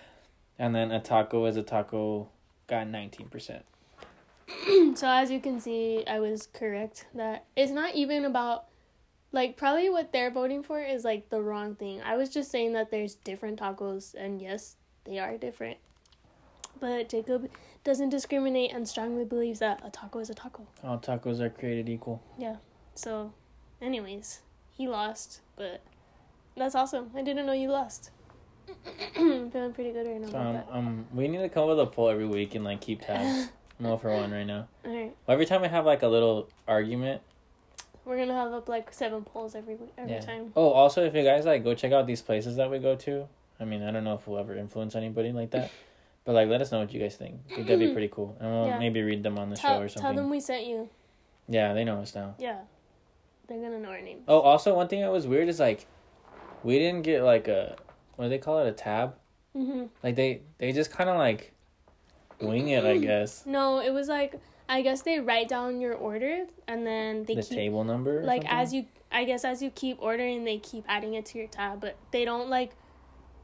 [0.59, 2.29] and then a taco is a taco
[2.67, 3.63] got 19%.
[4.97, 8.67] so as you can see, I was correct that it's not even about
[9.33, 12.01] like probably what they're voting for is like the wrong thing.
[12.03, 15.79] I was just saying that there's different tacos and yes, they are different.
[16.81, 17.51] But Jacob
[17.83, 20.67] doesn't discriminate and strongly believes that a taco is a taco.
[20.83, 22.23] All tacos are created equal.
[22.39, 22.57] Yeah.
[22.95, 23.33] So,
[23.85, 25.83] anyways, he lost, but
[26.57, 27.11] that's awesome.
[27.15, 28.11] I didn't know you lost.
[29.15, 30.67] Feeling pretty good right now So um, that.
[30.71, 33.51] um, we need to come up with a poll every week and like keep tabs.
[33.81, 34.69] I'm all for one right now.
[34.87, 37.21] Alright, Every time we have like a little argument.
[38.05, 40.21] we're gonna have up like seven polls every week, every Yeah.
[40.21, 40.53] time.
[40.57, 43.29] Oh, also if you guys like go check out these places that we go to.
[43.61, 45.71] I mean, I don't know if we'll ever influence anybody like that,
[46.25, 47.41] but like let us know what you guys think.
[47.51, 48.79] I think that'd be pretty cool, and we'll Yeah.
[48.79, 50.17] maybe read them on the show Tell, or tell something.
[50.17, 50.89] them we sent you.
[51.49, 52.35] Yeah, they know us now.
[52.39, 52.61] Yeah,
[53.49, 54.23] they're gonna know our names.
[54.29, 55.87] Oh, also one thing that was weird is like,
[56.63, 57.77] we didn't get like a
[58.17, 59.15] what do they call it a tab?
[59.55, 61.53] hmm Like they they just kind of like
[62.41, 63.45] wing it, I guess.
[63.47, 67.45] No, it was like I guess they write down your order and then they keep.
[67.45, 68.21] the keep table number.
[68.21, 68.59] or like something?
[68.59, 71.81] as you I guess as you keep ordering they keep adding it to your tab,
[71.81, 72.73] but they don't like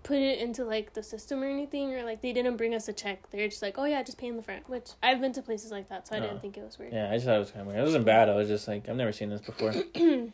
[0.02, 2.92] put it into like the system or anything or like they didn't bring us a
[2.92, 3.30] check.
[3.30, 5.70] They're just like, "Oh yeah, just pay in the front." Which I've been to places
[5.70, 6.22] like that, so I Oh.
[6.22, 6.92] didn't think it was weird.
[6.92, 7.80] Yeah, I just thought it was kind of weird.
[7.80, 8.28] It wasn't bad.
[8.28, 9.72] I was just like, I've never seen this before.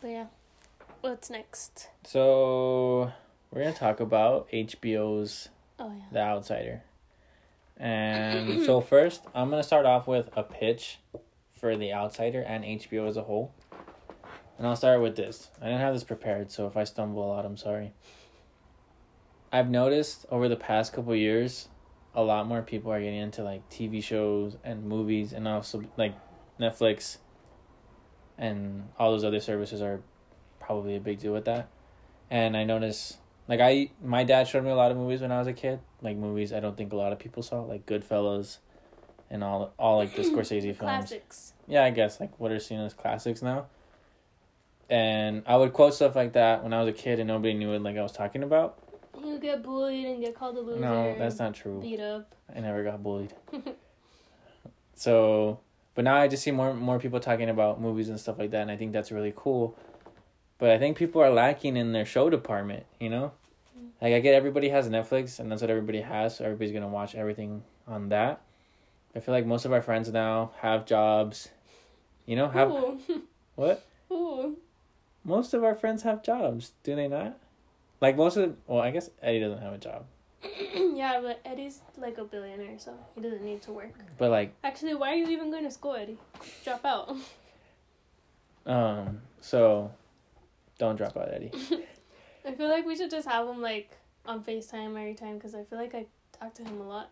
[0.00, 0.26] But yeah.
[1.00, 1.88] What's next?
[2.04, 3.12] so
[3.50, 5.48] we're gonna talk about HBO's
[5.78, 6.04] Oh yeah.
[6.12, 6.82] The Outsider.
[7.76, 10.98] And so first, I'm gonna start off with a pitch
[11.52, 13.52] for The Outsider and HBO as a whole.
[14.58, 15.50] And I'll start with this.
[15.60, 17.92] I didn't have this prepared, so if I stumble a lot, I'm sorry.
[19.52, 21.68] I've noticed over the past couple years,
[22.14, 26.14] a lot more people are getting into like TV shows and movies, and also like
[26.58, 27.18] Netflix
[28.38, 30.00] and all those other services are
[30.58, 31.68] probably a big deal with that.
[32.30, 35.38] And I notice like I my dad showed me a lot of movies when I
[35.38, 38.58] was a kid, like movies I don't think a lot of people saw, like Goodfellas
[39.30, 40.78] and all all like the Scorsese films.
[40.78, 41.52] Classics.
[41.68, 43.66] Yeah, I guess like what are seen as classics now.
[44.88, 47.72] And I would quote stuff like that when I was a kid and nobody knew
[47.72, 48.78] what like I was talking about.
[49.20, 50.80] You get bullied and get called a loser.
[50.80, 51.80] No, that's not true.
[51.80, 52.34] Beat up.
[52.54, 53.34] I never got bullied.
[54.94, 55.60] so,
[55.94, 58.62] but now I just see more more people talking about movies and stuff like that,
[58.62, 59.76] and I think that's really cool.
[60.58, 62.86] But I think people are lacking in their show department.
[63.00, 63.32] You know,
[63.78, 63.88] mm.
[64.00, 67.14] like I get everybody has Netflix, and that's what everybody has, so everybody's gonna watch
[67.14, 68.40] everything on that.
[69.14, 71.48] I feel like most of our friends now have jobs.
[72.26, 72.98] You know, have Ooh.
[73.56, 73.84] what?
[74.10, 74.56] Ooh.
[75.24, 77.38] Most of our friends have jobs, do they not?
[78.02, 80.04] Like most of, the, well, I guess Eddie doesn't have a job,
[80.74, 83.94] yeah, but Eddie's like a billionaire, so he doesn't need to work.
[84.18, 86.18] but like Actually, why are you even going to school, Eddie?
[86.64, 87.16] Drop out.
[88.66, 89.90] Um, so
[90.78, 91.52] don't drop out, Eddie.
[92.44, 93.90] I feel like we should just have him like
[94.26, 96.06] on FaceTime every time because I feel like I
[96.38, 97.10] talk to him a lot,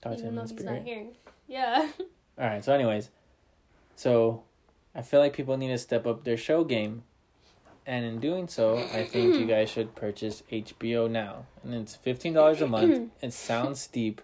[0.00, 0.72] Talk to even him though he's spirit.
[0.72, 1.06] not here.
[1.48, 1.88] Yeah.
[2.38, 2.64] All right.
[2.64, 3.10] So, anyways,
[3.94, 4.42] so
[4.94, 7.02] I feel like people need to step up their show game,
[7.86, 12.32] and in doing so, I think you guys should purchase HBO now, and it's fifteen
[12.34, 13.10] dollars a month.
[13.22, 14.22] it sounds steep,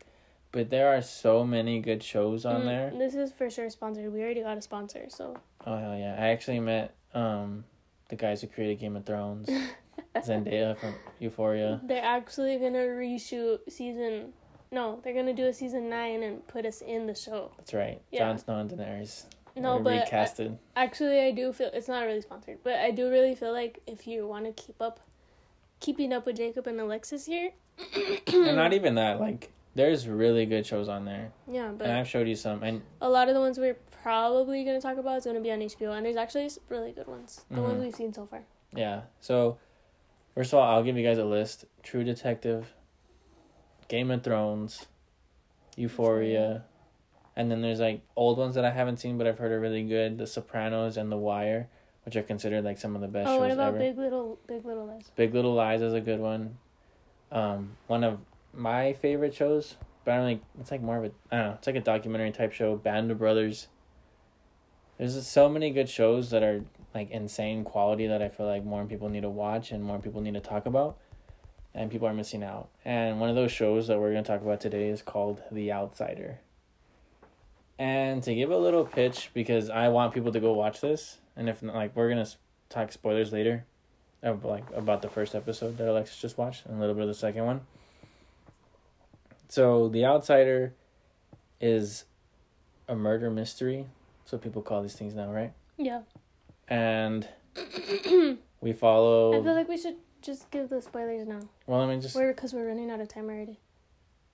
[0.52, 2.92] but there are so many good shows on Mm, there.
[2.96, 4.12] This is for sure sponsored.
[4.12, 5.36] We already got a sponsor, so
[5.66, 6.16] Oh hell yeah!
[6.18, 7.64] I actually met um
[8.09, 9.48] the guys who created Game of Thrones,
[10.16, 11.80] Zendaya from Euphoria.
[11.84, 14.32] they're actually gonna reshoot season.
[14.70, 17.52] No, they're gonna do a season nine and put us in the show.
[17.56, 18.00] That's right.
[18.11, 18.20] Yeah.
[18.28, 19.24] Jon Snow and Daenerys.
[19.57, 23.34] No, but I- Actually, I do feel it's not really sponsored, but I do really
[23.34, 25.01] feel like if you want to keep up,
[25.80, 27.51] keeping up with Jacob and Alexis here.
[27.94, 29.20] and not even that.
[29.20, 32.62] Like, there's really good shows on there, Yeah, but and I've showed you some.
[32.62, 35.61] And a lot of the ones we're probably gonna talk about is gonna be on
[35.61, 37.44] HBO, and there's actually really good ones.
[37.51, 37.80] The ones Mhm.
[37.84, 38.44] we've seen so far.
[38.74, 39.59] yeah, so
[40.34, 42.74] first of all, I'll give you guys a list: True Detective,
[43.88, 44.86] Game of Thrones,
[45.76, 46.64] Euphoria,
[47.39, 49.84] and then there's like old ones that I haven't seen but I've heard are really
[49.84, 51.68] good: The Sopranos and The Wire,
[52.05, 53.78] which are considered like some of the best oh, shows what about ever.
[53.78, 55.12] Big Little Big Little Lies?
[55.14, 56.59] Big Little Lies is a good one.
[57.30, 58.18] Um, one of
[58.53, 60.41] my favorite shows, but I don't like.
[60.61, 61.55] It's like more of a I don't know.
[61.55, 62.74] It's like a documentary type show.
[62.76, 63.68] Band of Brothers.
[64.99, 68.84] There's so many good shows that are like insane quality that I feel like more
[68.84, 70.99] people need to watch and more people need to talk about,
[71.72, 72.68] and people are missing out.
[72.84, 76.41] And one of those shows that we're gonna talk about today is called The Outsider.
[77.78, 81.48] And to give a little pitch, because I want people to go watch this, and
[81.48, 82.26] if not, like we're gonna
[82.68, 83.64] talk spoilers later,
[84.22, 87.08] of like about the first episode that Alexis just watched and a little bit of
[87.08, 87.60] the second one.
[89.48, 90.74] So The Outsider
[91.60, 92.04] is
[92.88, 93.86] a murder mystery.
[94.24, 95.52] So people call these things now, right?
[95.76, 96.02] Yeah.
[96.68, 97.26] And
[98.60, 101.40] we follow I feel like we should just give the spoilers now.
[101.66, 103.58] well let me just We're because we're running out of time already.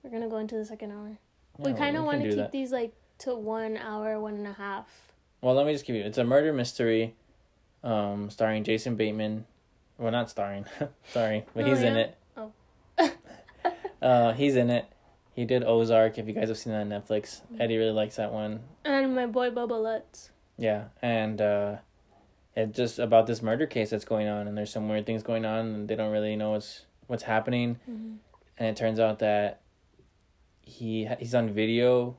[0.03, 1.17] We're gonna go into the second hour.
[1.59, 2.51] yeah, we kind of want to keep that.
[2.51, 4.87] these like to one hour, one and a half.
[5.41, 7.13] Well let me just give you it's a murder mystery
[7.83, 9.45] um starring Jason Bateman.
[9.97, 10.65] Well not starring.
[11.11, 11.45] Sorry.
[11.53, 12.17] But Oh, he's in it.
[12.37, 12.51] Oh.
[14.01, 14.85] Uh he's in it.
[15.33, 17.41] He did Ozark, if you guys have seen that on Netflix.
[17.59, 18.61] Eddie really likes that one.
[18.85, 20.29] And my boy Bubba Lutz.
[20.57, 21.75] Yeah, and uh,
[22.55, 25.43] it's just about this murder case that's going on, and there's some weird things going
[25.43, 27.77] on, and they don't really know what's what's happening.
[27.89, 28.17] Mhm.
[28.57, 29.59] And it turns out that
[30.61, 32.15] he he's on video,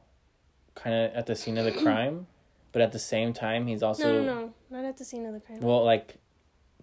[0.76, 2.26] kind of at the scene of the crime,
[2.72, 5.34] but at the same time he's also no, no, no, not at the scene of
[5.34, 5.58] the crime.
[5.60, 6.16] well like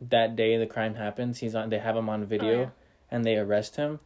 [0.02, 1.40] that day the crime happens.
[1.40, 1.70] He's on.
[1.70, 2.70] They have him on video, Oh, yeah.
[3.12, 4.00] and they arrest him.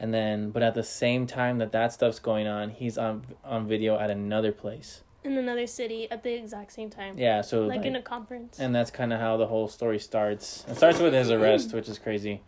[0.00, 3.68] And then, but at the same time that that stuff's going on, he's on on
[3.68, 5.02] video at another place.
[5.24, 7.18] in another city at the exact same time.
[7.18, 8.58] Yeah, so like, like in a conference.
[8.58, 10.64] And that's kind of how the whole story starts.
[10.68, 12.40] It starts with his arrest, which is crazy.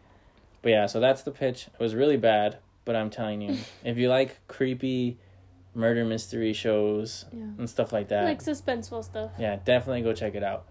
[0.62, 1.66] But yeah, so that's the pitch.
[1.72, 5.18] It was really bad, but I'm telling you, if you like creepy
[5.74, 7.42] murder mystery shows Yeah.
[7.58, 8.24] and stuff like that.
[8.24, 9.32] Like suspenseful stuff.
[9.38, 10.66] yeah, definitely go check it out.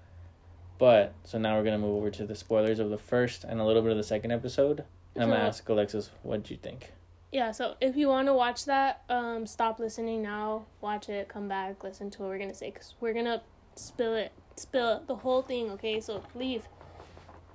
[0.77, 3.65] But so now we're gonna move over to the spoilers of the first and a
[3.65, 4.83] little bit of the second episode.
[5.15, 6.91] And I'm gonna ask Alexis, what do you think?
[7.31, 10.65] Yeah, so if you want to watch that, um, stop listening now.
[10.81, 13.41] Watch it, come back, listen to what we're gonna say, cause we're gonna
[13.75, 15.69] spill it, spill the whole thing.
[15.71, 16.67] Okay, so leave.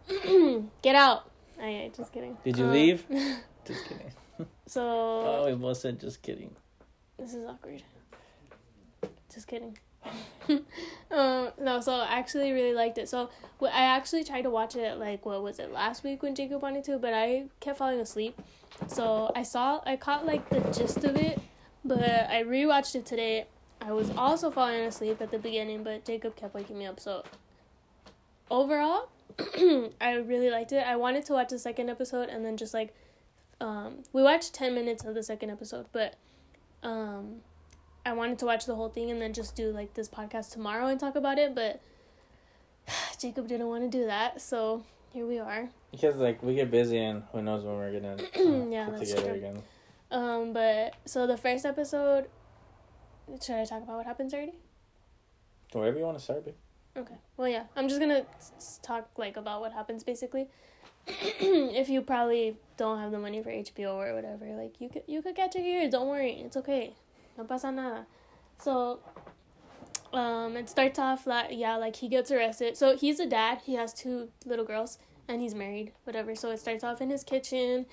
[0.83, 1.31] Get out.
[1.61, 2.37] I just kidding.
[2.45, 3.07] Did you Um, leave?
[3.65, 4.13] Just kidding.
[4.67, 6.55] So Oh, we both said just kidding.
[7.19, 7.83] This is awkward.
[9.33, 9.79] Just kidding.
[11.11, 13.09] um, no, so I actually really liked it.
[13.09, 13.31] So
[13.63, 16.85] I actually tried to watch it like what was it last week when Jacob wanted
[16.85, 18.41] to, but I kept falling asleep.
[18.89, 21.41] So I saw I caught like the gist of it,
[21.85, 23.47] but I rewatched it today.
[23.81, 27.01] I was also falling asleep at the beginning, but Jacob kept waking me up.
[27.01, 27.25] So
[28.51, 29.09] overall,
[30.01, 30.87] I really liked it.
[30.87, 32.95] I wanted to watch the second episode and then just like
[33.61, 36.17] um we watched 10 minutes of the second episode, but
[36.85, 37.37] um
[38.07, 40.87] I wanted to watch the whole thing and then just do like this podcast tomorrow
[40.89, 41.81] and talk about it, but
[43.19, 44.41] Jacob didn't want to do that.
[44.41, 45.71] So here we are.
[45.91, 48.17] Because like we get busy and who knows when we're gonna
[48.71, 49.33] Yeah, get together true.
[49.35, 49.63] again.
[50.11, 52.27] Um, but so the first episode,
[53.43, 54.55] should I talk about what happens already?
[55.73, 56.55] Wherever you want to start, babe.
[56.97, 57.15] Okay.
[57.37, 60.49] Well, yeah, I'm just gonna s- talk like about what happens basically.
[61.07, 65.23] if you probably don't have the money for HBO or whatever, like you could you
[65.23, 65.89] could catch it here.
[65.91, 66.95] Don't worry, it's okay.
[67.37, 68.07] No pasa nada.
[68.59, 69.01] So,
[70.13, 72.77] um, it starts off like yeah, like he gets arrested.
[72.77, 73.61] So he's a dad.
[73.65, 74.99] He has two little girls,
[75.29, 75.93] and he's married.
[76.05, 76.35] Whatever.
[76.35, 77.87] So it starts off in his kitchen.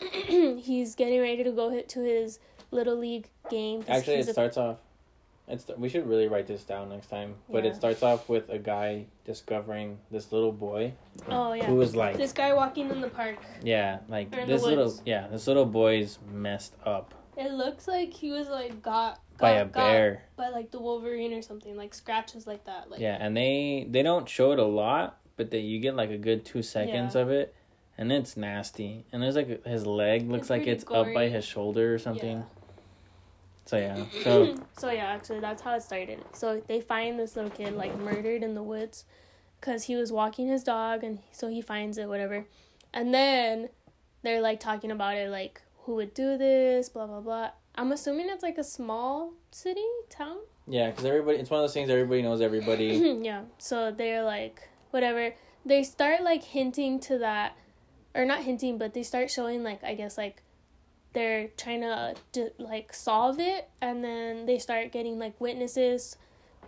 [0.00, 2.38] he's getting ready to go hit to his
[2.70, 3.84] little league game.
[3.88, 4.78] Actually, it starts off.
[5.50, 7.34] It's we should really write this down next time.
[7.50, 7.70] But Yeah.
[7.70, 10.92] it starts off with a guy discovering this little boy
[11.28, 11.64] oh yeah.
[11.66, 13.38] who was like, This guy walking in the park.
[13.62, 17.86] yeah, like Or in the this little, yeah, this little boy's messed up It looks
[17.88, 20.22] like he was like got, got by a got bear.
[20.36, 22.90] by like the Wolverine or something, like scratches like that.
[22.90, 26.10] Like Yeah, and they they don't show it a lot, but they you get like
[26.10, 27.22] a good two seconds Yeah.
[27.22, 27.54] of it,
[27.98, 29.04] and it's nasty.
[29.12, 32.38] And there's like his leg looks It's like it's up by his shoulder or something.
[32.38, 32.59] Yeah.
[33.70, 36.18] So yeah, so so yeah, actually that's how it started.
[36.32, 39.04] So they find this little kid like murdered in the woods
[39.60, 42.46] cuz he was walking his dog and so he finds it whatever.
[42.92, 43.68] And then
[44.22, 47.50] they're like talking about it like who would do this, blah blah blah.
[47.76, 50.38] I'm assuming it's like a small city, town.
[50.66, 52.86] yeah, because everybody it's one of those things everybody knows everybody.
[53.22, 53.42] yeah.
[53.58, 55.32] So they're like whatever.
[55.64, 57.56] They start like hinting to that
[58.16, 60.42] or not hinting, but they start showing like I guess like
[61.12, 62.14] they're trying to
[62.58, 66.16] like solve it and then they start getting like witnesses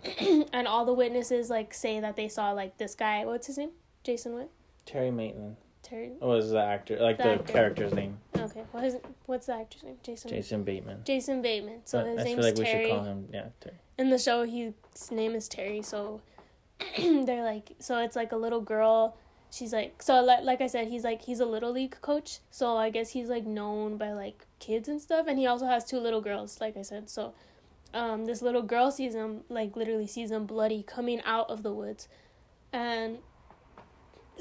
[0.53, 3.71] and all the witnesses like say that they saw like this guy, what's his name?
[4.03, 4.49] Jason what?
[4.85, 6.11] Terry Maitland Terry.
[6.19, 7.53] what was the actor, like The the, actor.
[7.53, 8.63] character's name, Okay.
[8.71, 9.97] What is what's the actor's name?
[10.03, 10.29] Jason.
[10.29, 11.01] Jason Bateman.
[11.05, 11.81] Jason Bateman.
[11.85, 13.75] So But his I name's feel like we should call him yeah Terry.
[13.97, 14.73] in the show his
[15.11, 16.21] name is terry so
[16.97, 19.15] they're like so it's like a little girl
[19.53, 22.75] she's like so like, like i said he's like he's a little league coach so
[22.75, 25.99] i guess he's like known by like kids and stuff and he also has two
[25.99, 27.33] little girls like i said so
[27.93, 31.71] um this little girl sees him like literally sees him bloody coming out of the
[31.71, 32.07] woods
[32.71, 33.19] and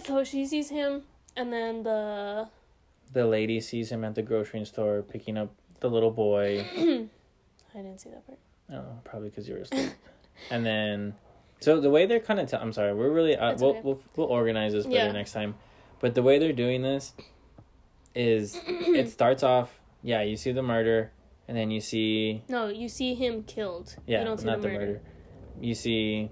[0.02, 1.02] so she sees him
[1.36, 2.48] and then the
[3.12, 6.66] The lady sees him at the grocery store picking up the little boy.
[7.74, 8.38] i didn't see that part
[8.72, 9.92] I probably because you were asleep.
[10.50, 11.14] and then,
[11.62, 13.80] so the way they're kind of, t- I'm sorry, we're really, uh, we'll, okay.
[13.84, 15.12] we'll we'll organize this better Yeah.
[15.12, 15.54] next time.
[16.00, 17.12] But the way they're doing this
[18.14, 21.12] is, it starts off, yeah, you see the murder,
[21.48, 24.68] and then you see, no you see him killed yeah, you don't see not the
[24.68, 25.00] the murder, murder.
[25.60, 26.30] You see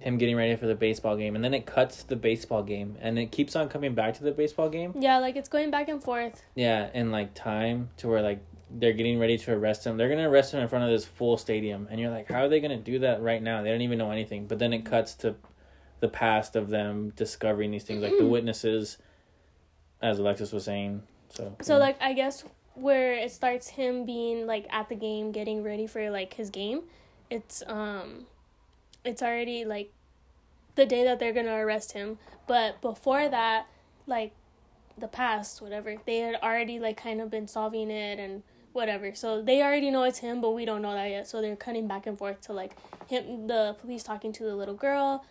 [0.00, 3.18] him getting ready for the baseball game, and then it cuts the baseball game, and
[3.18, 4.92] it keeps on coming back to the baseball game.
[4.98, 8.40] yeah like it's going back and forth Yeah, and like time to where like
[8.70, 9.96] they're getting ready to arrest him.
[9.96, 12.48] They're gonna arrest him in front of this full stadium, and you're like, how are
[12.48, 13.62] they gonna do that right now?
[13.62, 14.46] They don't even know anything.
[14.46, 15.36] But then it cuts to
[16.00, 18.98] the past of them discovering these things, like the witnesses,
[20.00, 21.02] as Alexis was saying.
[21.30, 21.80] So So yeah.
[21.80, 22.44] like I guess
[22.74, 26.82] where it starts him being like at the game getting ready for like his game,
[27.30, 28.26] it's um
[29.04, 29.92] it's already like
[30.74, 32.18] the day that they're gonna arrest him.
[32.46, 33.66] But before that,
[34.06, 34.32] like
[34.96, 38.42] the past, whatever, they had already like kind of been solving it and
[38.72, 39.14] whatever.
[39.14, 41.26] So they already know it's him, but we don't know that yet.
[41.28, 42.76] So they're cutting back and forth to like
[43.08, 45.24] him the police talking to the little girl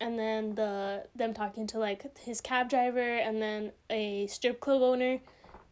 [0.00, 4.82] and then the them talking to like his cab driver and then a strip club
[4.82, 5.18] owner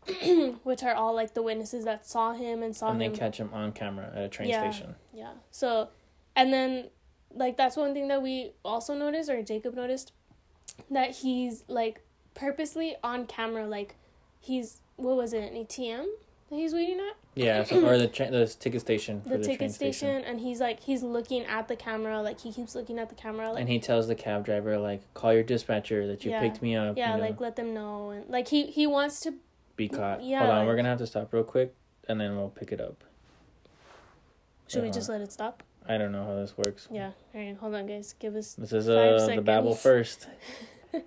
[0.62, 3.38] which are all like the witnesses that saw him and saw and they him catch
[3.38, 4.70] him on camera at a train Yeah.
[4.70, 4.94] station.
[5.12, 5.88] yeah so
[6.36, 6.90] and then
[7.34, 10.12] like that's one thing that we also noticed or jacob noticed
[10.90, 12.02] that he's like
[12.34, 13.96] purposely on camera like
[14.40, 16.06] he's what was it an atm
[16.50, 17.16] that he's waiting at.
[17.34, 19.22] Yeah, so, or the tra- the ticket station.
[19.24, 22.98] The, ticket station, and he's like he's looking at the camera, like he keeps looking
[22.98, 26.24] at the camera, like and he tells the cab driver like, "Call your dispatcher that
[26.24, 26.40] you Yeah.
[26.40, 29.20] picked me up." yeah, you know, like let them know, and like he he wants
[29.20, 29.34] to.
[29.76, 30.22] be caught.
[30.22, 31.74] yeah, Hold on, like- we're gonna have to stop real quick,
[32.08, 33.02] and then we'll pick it up.
[34.68, 34.94] Should we Uh-huh.
[34.94, 35.62] just let it stop?
[35.88, 36.86] I don't know how this works.
[36.90, 37.12] Yeah.
[37.34, 38.14] All right, hold on, guys.
[38.18, 38.54] Give us.
[38.54, 40.26] This is uh the babble first.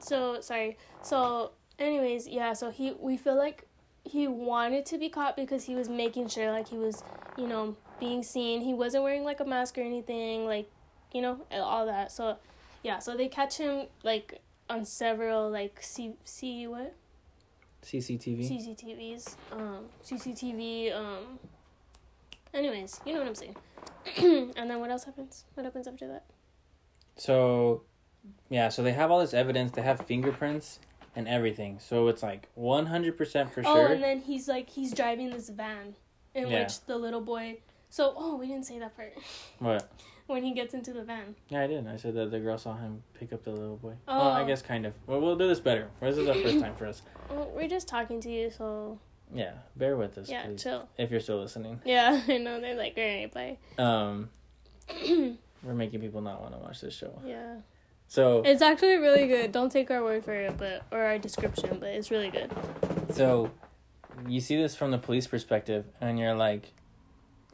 [0.00, 0.76] So sorry.
[1.02, 2.52] So, anyways, yeah.
[2.52, 3.66] So he we feel like
[4.04, 7.02] he wanted to be caught because he was making sure like he was
[7.36, 8.60] you know being seen.
[8.60, 10.70] He wasn't wearing like a mask or anything like
[11.12, 12.12] you know all that.
[12.12, 12.36] So
[12.82, 12.98] yeah.
[12.98, 16.94] So they catch him like on several like C C what
[17.84, 18.50] CCTV.
[18.50, 21.38] CCTVs, um, CCTV, um.
[22.52, 23.56] Anyways, you know what I'm saying.
[24.56, 25.44] and then what else happens?
[25.54, 26.24] What happens after that?
[27.16, 27.82] So,
[28.48, 29.72] yeah, so they have all this evidence.
[29.72, 30.78] They have fingerprints
[31.16, 31.78] and everything.
[31.80, 33.88] So it's like one hundred percent for Oh, sure.
[33.88, 35.94] Oh, and then he's like he's driving this van,
[36.34, 36.62] in Yeah.
[36.62, 37.58] which the little boy.
[37.90, 39.12] So oh, we didn't say that part
[39.60, 39.88] What?
[40.26, 41.36] when he gets into the van.
[41.48, 41.86] Yeah, I didn't.
[41.88, 43.94] I said that the girl saw him pick up the little boy.
[44.08, 44.18] Oh.
[44.18, 44.94] Well, I guess kind of.
[45.06, 45.88] Well, we'll do this better.
[46.00, 47.02] This is the first time for us.
[47.30, 48.98] Well, we're just talking to you, so
[49.32, 50.86] Yeah, bear with us, yeah, please, chill.
[50.98, 51.80] if you're still listening.
[51.86, 53.82] Yeah, I know they're like, all right, bye.
[53.82, 54.28] Um,
[55.62, 57.18] we're making people not want to watch this show.
[57.24, 57.56] Yeah,
[58.14, 59.50] So, it's actually really good.
[59.50, 62.48] Don't take our word for it, but or our description, but it's really good.
[63.12, 63.50] so
[64.28, 66.72] you see this from the police perspective, and you're like,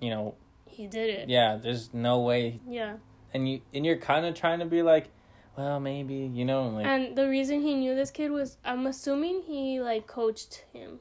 [0.00, 0.34] you know,
[0.66, 1.28] He did it.
[1.30, 2.96] yeah, there's no way, Yeah.
[3.32, 5.08] and you and you're kind of trying to be like,
[5.56, 6.84] well, maybe, you know, like.
[6.84, 11.00] And the reason he knew this kid was, I'm assuming he like coached him,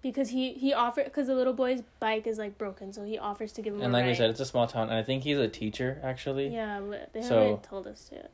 [0.00, 3.52] because he he offered because the little boy's bike is like broken, so he offers
[3.52, 3.82] to give him.
[3.82, 4.16] and like we ride.
[4.16, 6.48] said, it's a small town, and I think he's a teacher actually.
[6.48, 8.30] Yeah, but they So- haven't told us yet.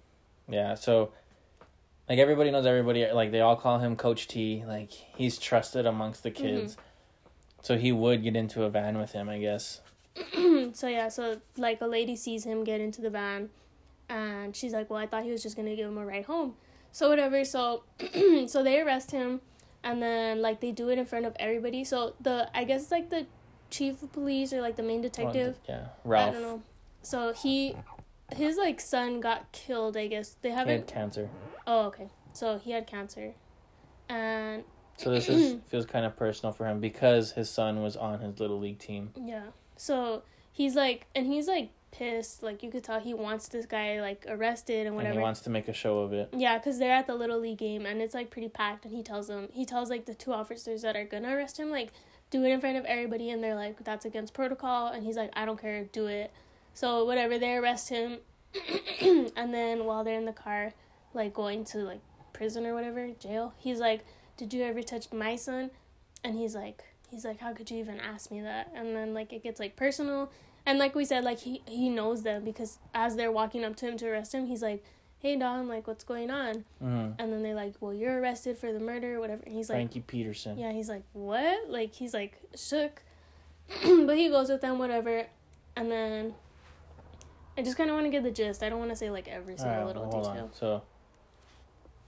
[0.48, 1.10] Yeah, so
[2.08, 6.22] like everybody knows everybody like they all call him Coach T, like he's trusted amongst
[6.22, 6.42] the mm-hmm.
[6.42, 6.76] kids.
[7.62, 9.80] So he would get into a van with him, I guess.
[10.72, 13.50] so yeah, so like a lady sees him get into the van,
[14.08, 16.54] and she's like, "Well, I thought he was just gonna give him a ride home."
[16.92, 17.44] So whatever.
[17.44, 17.82] So
[18.46, 19.40] so they arrest him,
[19.82, 21.84] and then like they do it in front of everybody.
[21.84, 23.26] So the I guess it's like the
[23.70, 25.56] chief of police or like the main detective.
[25.68, 26.30] yeah, Ralph.
[26.30, 26.62] I don't know.
[27.02, 27.76] So he,
[28.34, 29.96] his like son got killed.
[29.96, 30.74] I guess they haven't.
[30.74, 31.28] had cancer.
[31.66, 32.08] Oh, okay.
[32.32, 33.34] So he had cancer,
[34.08, 34.64] and
[34.96, 38.38] So this is feels kind of personal for him because his son was on his
[38.40, 39.10] little league team.
[39.16, 39.42] yeah.
[39.76, 40.22] So
[40.52, 42.42] he's like, and he's like pissed.
[42.42, 45.14] Like you could tell he wants this guy like arrested and And whatever.
[45.14, 46.30] he wants to make a show of it.
[46.34, 48.84] Yeah, because they're at the little league game and it's like pretty packed.
[48.86, 51.70] And he tells them, he tells like the two officers that are gonna arrest him,
[51.70, 51.92] like,
[52.30, 53.30] do it in front of everybody.
[53.30, 54.88] And they're like, that's against protocol.
[54.88, 56.32] And he's like, I don't care, do it.
[56.76, 58.18] So whatever, they arrest him.
[59.00, 60.74] and then while they're in the car,
[61.14, 62.00] like going to like
[62.34, 64.04] prison or whatever, jail, he's like,
[64.36, 65.70] did you ever touch my son?
[66.22, 68.70] And he's like, he's like, how could you even ask me that?
[68.74, 70.30] And then like it gets like personal.
[70.66, 73.88] And like we said, like he he knows them because as they're walking up to
[73.88, 74.84] him to arrest him, he's like,
[75.20, 78.70] "Hey Don, like what's going on?" hmm And then they're like, "Well, you're arrested for
[78.70, 80.58] the murder, whatever." And he's like, Frankie Peterson.
[80.58, 83.00] "Yeah." He's like, "What?" Like he's like shook,
[83.82, 85.26] but he goes with them, whatever.
[85.76, 86.34] And then
[87.56, 88.62] I just kind of want to get the gist.
[88.62, 90.44] I don't want to say like every single Alright, little well, detail.
[90.44, 90.52] on.
[90.54, 90.82] So,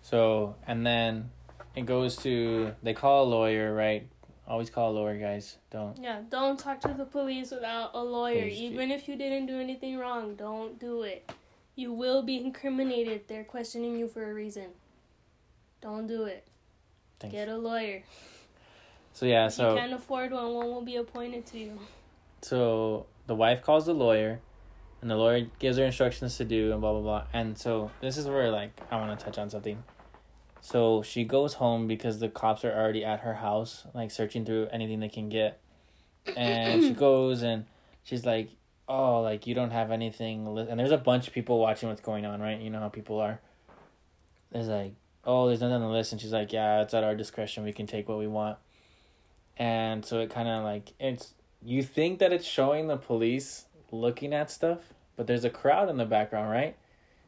[0.03, 1.31] so and then
[1.75, 4.07] it goes to they call a lawyer, right?
[4.47, 5.59] Always call a lawyer, guys.
[5.71, 5.99] Don't.
[5.99, 8.43] Yeah, don't talk to the police without a lawyer.
[8.43, 11.31] Please, Even if you didn't do anything wrong, don't do it.
[11.77, 13.29] You will be incriminated.
[13.29, 14.69] They're questioning you for a reason.
[15.83, 16.47] Don't do it.
[17.21, 17.35] Thanks.
[17.35, 18.03] Get a lawyer.
[19.13, 21.79] So yeah, if so you can't afford one, one will be appointed to you.
[22.41, 24.41] so the wife calls the lawyer,
[25.01, 27.25] and the Lord gives her instructions to do, and blah blah blah.
[27.33, 29.83] And so this is where like I want to touch on something.
[30.61, 34.69] So she goes home because the cops are already at her house, like searching through
[34.73, 35.61] anything they can get.
[36.37, 37.65] And she goes and
[38.03, 38.51] she's like,
[38.89, 42.01] "Oh, like you don't have anything." li-" And there's a bunch of people watching what's
[42.01, 42.61] going on, right?
[42.61, 43.41] You know how people are.
[44.51, 44.95] There's like,
[45.25, 47.65] "Oh, there's nothing on the list," and she's like, "Yeah, it's at our discretion.
[47.65, 48.59] We can take what we want."
[49.57, 54.33] And so it kind of like it's you think that it's showing the police looking
[54.33, 54.81] at stuff,
[55.17, 56.77] but there's a crowd in the background, right?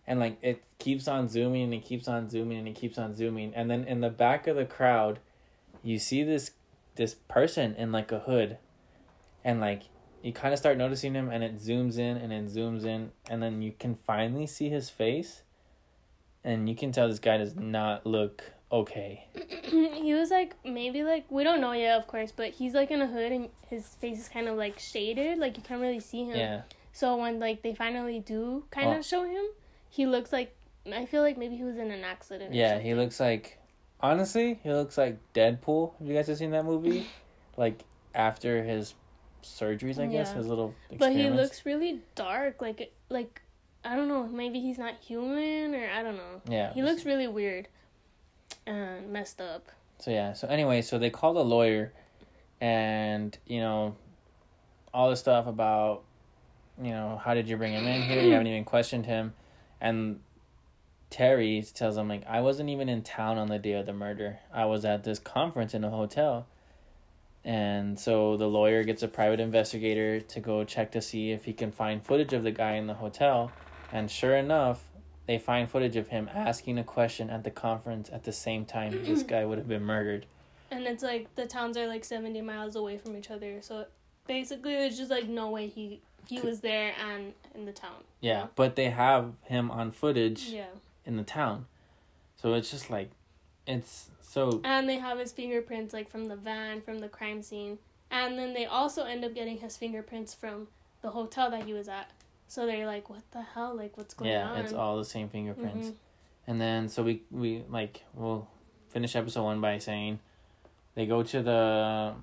[0.06, 3.14] And like it keeps on zooming and it keeps on zooming and it keeps on
[3.14, 3.52] zooming.
[3.54, 5.20] And then in the back of the crowd,
[5.82, 6.52] you see this
[6.96, 8.58] this person in like a hood.
[9.44, 9.84] And like
[10.22, 13.42] you kind of start noticing him and it zooms in and it zooms in and
[13.42, 15.42] then you can finally see his face.
[16.42, 18.42] And you can tell this guy does not look
[18.72, 19.26] okay.
[19.64, 23.00] he was like maybe like we don't know yet, of course, but he's like in
[23.02, 26.24] a hood and his face is kind of like shaded, like you can't really see
[26.24, 26.36] him.
[26.36, 26.62] Yeah.
[26.92, 28.98] So when like they finally do kind Oh.
[28.98, 29.44] of show him,
[29.88, 30.54] he looks like
[30.90, 32.52] I feel like maybe he was in an accident.
[32.52, 33.58] or Yeah, he looks like
[34.00, 35.98] honestly, he looks like Deadpool.
[35.98, 37.06] Have you guys have seen that movie?
[37.56, 38.94] like after his
[39.42, 40.36] surgeries, I guess Yeah.
[40.38, 40.74] his little.
[40.98, 42.60] But he looks really dark.
[42.60, 43.42] Like like
[43.84, 44.26] I don't know.
[44.26, 46.42] Maybe he's not human or I don't know.
[46.48, 46.72] Yeah.
[46.74, 47.68] He looks really weird
[48.66, 49.70] and messed up.
[49.98, 50.32] So yeah.
[50.32, 51.92] So anyway, so they called a lawyer,
[52.60, 53.96] and you know,
[54.92, 56.02] all the stuff about,
[56.82, 58.22] you know, how did you bring him in here?
[58.22, 59.34] You haven't even questioned him,
[59.80, 60.20] and
[61.10, 64.38] Terry tells him like, I wasn't even in town on the day of the murder.
[64.52, 66.46] I was at this conference in a hotel.
[67.44, 71.52] And so the lawyer gets a private investigator to go check to see if he
[71.52, 73.50] can find footage of the guy in the hotel.
[73.92, 74.84] And sure enough,
[75.30, 78.90] they find footage of him asking a question at the conference at the same time
[79.04, 80.26] this guy would have been murdered.
[80.72, 83.62] And it's like the towns are like seventy miles away from each other.
[83.62, 83.86] So
[84.26, 88.02] basically, there's just like no way he he was there and in the town.
[88.20, 90.64] Yeah, but they have him on footage Yeah.
[91.06, 91.66] in the town.
[92.34, 93.12] So it's just like
[93.68, 97.78] it's so And they have his fingerprints like from the van from the crime scene.
[98.10, 100.66] And then they also end up getting his fingerprints from
[101.02, 102.10] the hotel that he was at.
[102.50, 103.76] So they're like, what the hell?
[103.76, 104.56] Like, what's going yeah, on?
[104.56, 105.86] Yeah, it's all the same fingerprints.
[105.86, 105.94] Mhm.
[106.48, 108.48] And then so we we like we'll
[108.88, 110.18] finish episode 1 by saying
[110.96, 112.14] they go to the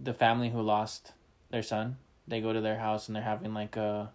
[0.00, 1.10] the family who lost
[1.50, 1.96] their son.
[2.28, 4.12] They go to their house and they're having like a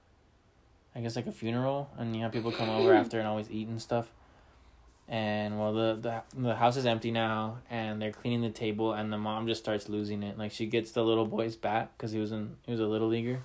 [0.96, 3.68] I guess like a funeral and you have people come over after and always eat
[3.68, 4.14] and stuff.
[5.10, 9.12] And well the, the the house is empty now and they're cleaning the table and
[9.12, 10.38] the mom just starts losing it.
[10.38, 13.10] Like she gets the little boy's bat cuz he was in he was a little
[13.10, 13.42] leaguer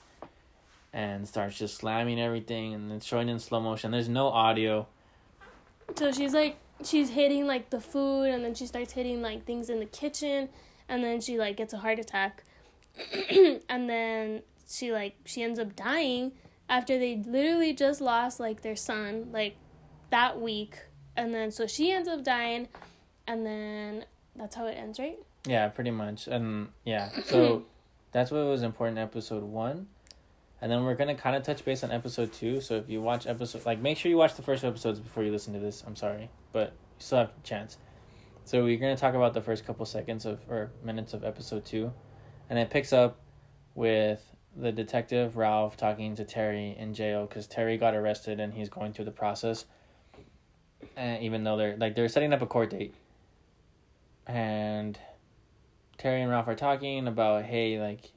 [0.92, 3.90] and starts just slamming everything and it's showing in slow motion.
[3.90, 4.86] There's no audio.
[5.96, 9.70] So she's like, she's hitting like the food, and then she starts hitting like things
[9.70, 10.48] in the kitchen,
[10.88, 12.44] and then she like gets a heart attack,
[13.68, 16.32] and then she like she ends up dying
[16.68, 19.56] after they literally just lost like their son like
[20.10, 20.78] that week,
[21.16, 22.68] and then so she ends up dying,
[23.26, 24.04] and then
[24.36, 25.18] that's how it ends, right?
[25.46, 26.26] Yeah, pretty much.
[26.26, 27.64] And yeah, so
[28.12, 29.88] that's what was important episode one.
[30.60, 32.60] And then we're gonna kind of touch base on episode two.
[32.60, 35.30] So if you watch episode, like, make sure you watch the first episodes before you
[35.30, 35.84] listen to this.
[35.86, 37.78] I'm sorry, but you still have a chance.
[38.44, 41.92] So we're gonna talk about the first couple seconds of or minutes of episode two,
[42.50, 43.20] and it picks up
[43.74, 48.68] with the detective Ralph talking to Terry in jail because Terry got arrested and he's
[48.68, 49.66] going through the process.
[50.96, 52.94] And even though they're like they're setting up a court date,
[54.26, 54.98] and
[55.98, 58.12] Terry and Ralph are talking about, hey, like,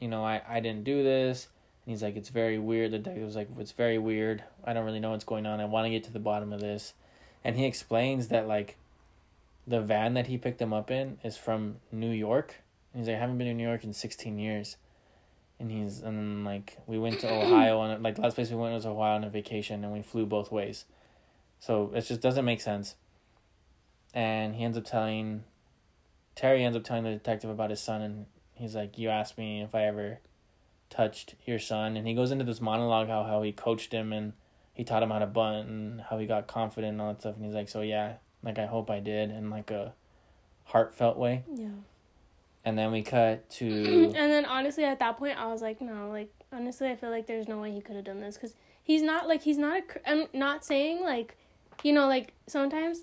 [0.00, 1.48] you know, I, I didn't do this.
[1.84, 2.90] And he's like, it's very weird.
[2.90, 4.44] The detective was like, it's very weird.
[4.64, 5.60] I don't really know what's going on.
[5.60, 6.94] I want to get to the bottom of this.
[7.42, 8.76] And he explains that, like,
[9.66, 12.56] the van that he picked them up in is from New York.
[12.92, 14.76] And he's like, I haven't been in New York in 16 years.
[15.58, 18.56] And he's, and then, like, we went to Ohio, and, like, the last place we
[18.56, 20.84] went was Ohio on a vacation, and we flew both ways.
[21.60, 22.96] So it just doesn't make sense.
[24.12, 25.44] And he ends up telling
[26.34, 29.60] Terry ends up telling the detective about his son, and he's like, "You asked me
[29.60, 30.20] if I ever
[30.90, 34.34] touched your son," and he goes into this monologue how how he coached him and
[34.74, 37.36] he taught him how to bunt and how he got confident and all that stuff,
[37.36, 39.94] and he's like, "So yeah, like I hope I did," in like a
[40.64, 41.44] heartfelt way.
[41.54, 41.68] Yeah.
[42.64, 43.66] And then we cut to
[44.14, 47.26] and then honestly, at that point, I was like, no, like honestly, I feel like
[47.26, 49.82] there's no way he could have done this because he's not like he's not a.
[49.82, 51.36] cr- I'm not saying like,
[51.82, 53.02] you know, like sometimes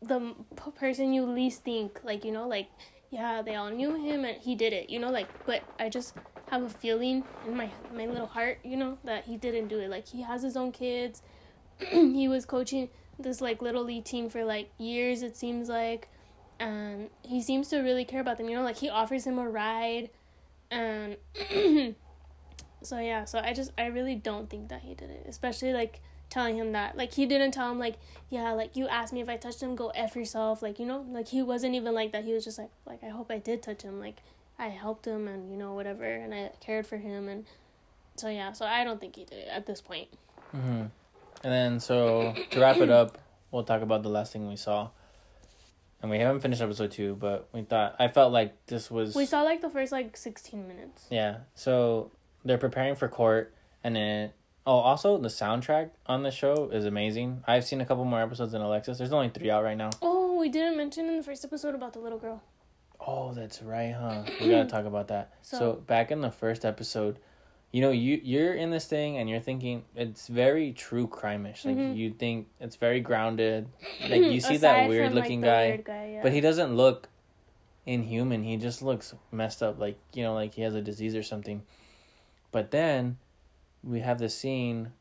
[0.00, 0.34] the
[0.76, 2.68] person you least think like you know like
[3.10, 6.14] yeah they all knew him and he did it you know like but I just
[6.50, 9.90] have a feeling in my my little heart you know that he didn't do it.
[9.90, 11.22] Like he has his own kids.
[11.90, 12.88] He was coaching
[13.18, 16.08] this like little league team for like years it seems like.
[16.60, 19.48] And he seems to really care about them you know like he offers him a
[19.48, 20.10] ride.
[20.70, 21.16] And
[22.82, 26.00] so yeah so i just i really don't think that he did it especially like
[26.30, 26.96] telling him that.
[26.96, 27.96] Like he didn't tell him like
[28.30, 30.62] yeah like you asked me if i touched him go f yourself.
[30.62, 32.24] Like you know like he wasn't even like that.
[32.24, 34.00] He was just like like i hope i did touch him.
[34.00, 34.18] Like
[34.58, 37.44] i helped him and you know whatever and i cared for him and
[38.16, 40.08] so yeah so i don't think he did it at this point
[40.52, 40.84] hmm
[41.44, 43.16] And then, so to wrap it up,
[43.52, 44.90] we'll talk about the last thing we saw.
[46.02, 49.24] And we haven't finished episode two, but we thought I felt like this was we
[49.24, 51.46] saw like the first like 16 minutes yeah.
[51.54, 52.10] So
[52.44, 53.54] they're preparing for court,
[53.84, 54.30] and then
[54.66, 57.44] oh, also the soundtrack on the show is amazing.
[57.46, 58.98] I've seen a couple more episodes than Alexis.
[58.98, 59.90] There's only three out right now.
[60.02, 62.42] oh we didn't mention in the first episode about the little girl
[63.06, 64.24] Oh, that's right, huh?
[64.40, 65.32] We gotta talk about that.
[65.42, 67.18] So, So- back in the first episode,
[67.70, 71.64] you know, you you're in this thing and you're thinking it's very true crime-ish.
[71.64, 71.96] Like Mhm.
[71.96, 73.68] you think it's very grounded.
[74.08, 76.22] Like you see that weird from, looking the guy, weird guy yeah.
[76.22, 77.08] but he doesn't look
[77.86, 78.42] inhuman.
[78.42, 79.78] He just looks messed up.
[79.78, 81.62] Like you know, like he has a disease or something.
[82.52, 83.18] But then
[83.84, 84.92] we have the scene.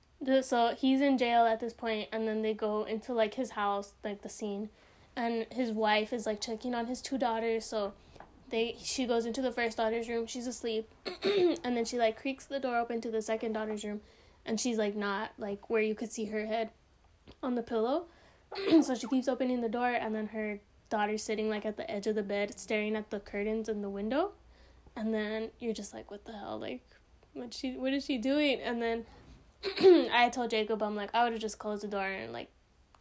[0.41, 3.93] So he's in jail at this point and then they go into like his house
[4.03, 4.69] like the scene
[5.17, 7.65] and his wife is like checking on his two daughters.
[7.65, 7.93] So
[8.49, 10.27] they she goes into the first daughter's room.
[10.27, 10.89] She's asleep,
[11.23, 13.99] and then she like creaks the door open to the second daughter's room,
[14.45, 16.69] and she's like not like where you could see her head
[17.41, 18.05] on the pillow.
[18.81, 22.07] so she keeps opening the door, and then her daughter's sitting like at the edge
[22.07, 24.31] of the bed, staring at the curtains in the window,
[24.95, 26.81] and then you're just like, what the hell, like.
[27.33, 28.59] What she what is she doing?
[28.61, 29.05] And then
[30.11, 32.49] I told Jacob I'm like I would have just closed the door and like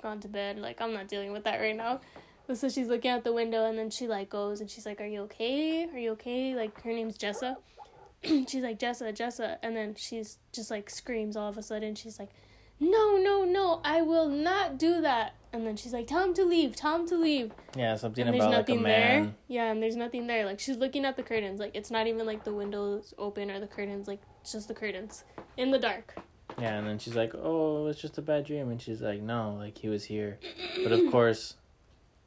[0.07, 0.59] gone to bed.
[0.59, 2.01] Like I'm not dealing with that right now.
[2.47, 5.01] But so she's looking out the window and then she like goes and she's like,
[5.01, 5.89] Are you okay?
[5.93, 6.55] Are you okay?
[6.55, 7.57] Like her name's Jessa.
[8.23, 11.97] she's like, Jessa, Jessa and then she's just like screams all of a sudden.
[11.97, 12.31] She's like,
[12.79, 16.45] No, no, no, I will not do that and then she's like, Tell him to
[16.45, 17.51] leave, tell him to leave.
[17.77, 19.35] Yeah, something And about like a there.
[19.49, 20.47] Yeah, and there's nothing there.
[20.47, 21.59] Like she's looking at the curtains.
[21.59, 24.07] Like it's not even like the windows open or the curtains.
[24.07, 25.25] Like it's just the curtains
[25.57, 26.15] in the dark.
[26.59, 29.55] Yeah, and then she's like, "Oh, it's just a bad dream," and she's like, "No,
[29.59, 30.39] like he was here."
[30.83, 31.55] But of course,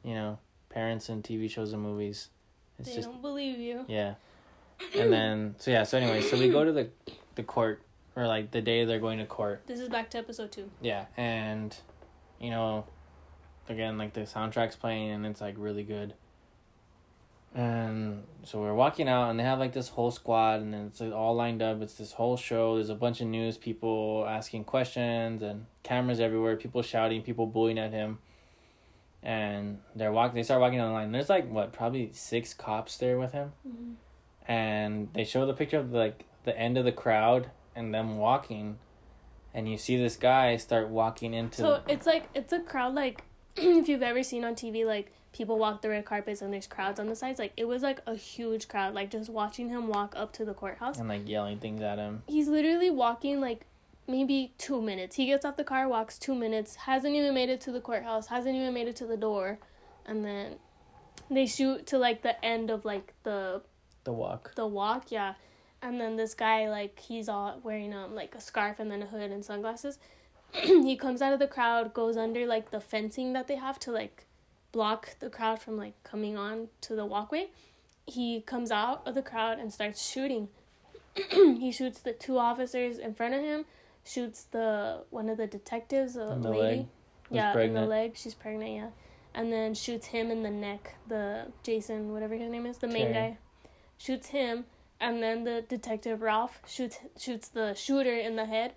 [0.04, 0.38] you know,
[0.68, 2.28] parents and TV shows and movies,
[2.78, 3.84] it's they just don't believe you.
[3.88, 4.14] yeah.
[4.96, 6.88] And then so yeah, so anyway, so we go to the
[7.34, 7.82] the court
[8.16, 9.62] or like the day they're going to court.
[9.66, 10.70] This is back to episode two.
[10.80, 11.76] Yeah, and
[12.40, 12.86] you know,
[13.68, 16.14] again like the soundtrack's playing and it's like really good.
[17.54, 21.00] And so we're walking out, and they have like this whole squad, and then it's
[21.00, 21.82] like, all lined up.
[21.82, 22.76] It's this whole show.
[22.76, 26.56] There's a bunch of news people asking questions, and cameras everywhere.
[26.56, 28.18] People shouting, people bullying at him.
[29.22, 30.32] And they're walk.
[30.32, 31.12] They start walking down the line.
[31.12, 33.92] There's like what, probably six cops there with him, Mm-hmm.
[34.50, 38.78] and they show the picture of like the end of the crowd and them walking,
[39.52, 41.58] and you see this guy start walking into.
[41.58, 43.24] So it's like it's a crowd like
[43.56, 46.98] if you've ever seen on TV like people walk the red carpets and there's crowds
[46.98, 50.12] on the sides like it was like a huge crowd like just watching him walk
[50.16, 50.98] up to the courthouse.
[50.98, 52.22] and like yelling things at him.
[52.26, 53.66] He's literally walking like
[54.08, 55.14] maybe 2 minutes.
[55.16, 58.26] He gets off the car, walks 2 minutes, hasn't even made it to the courthouse,
[58.26, 59.58] hasn't even made it to the door
[60.04, 60.56] and then
[61.30, 63.62] they shoot to like the end of like the
[64.04, 64.54] The walk.
[64.56, 65.34] the walk, yeah.
[65.82, 69.06] And then this guy, like, he's all wearing um like a scarf and then a
[69.06, 69.98] hood and sunglasses.
[70.52, 73.92] he comes out of the crowd, goes under like the fencing that they have to
[73.92, 74.26] like
[74.72, 77.48] block the crowd from like coming on to the walkway.
[78.06, 80.48] He comes out of the crowd and starts shooting.
[81.30, 83.64] he shoots the two officers in front of him,
[84.04, 86.76] shoots the one of the detectives, a In the lady.
[86.78, 86.86] leg.
[87.30, 88.12] Yeah, in the leg.
[88.16, 88.88] She's pregnant, yeah.
[89.34, 93.12] And then shoots him in the neck, the Jason, whatever his name is, the main
[93.12, 93.30] Terry.
[93.30, 93.38] guy.
[93.98, 94.64] Shoots him
[95.00, 98.74] and then the detective Ralph shoots shoots the shooter in the head.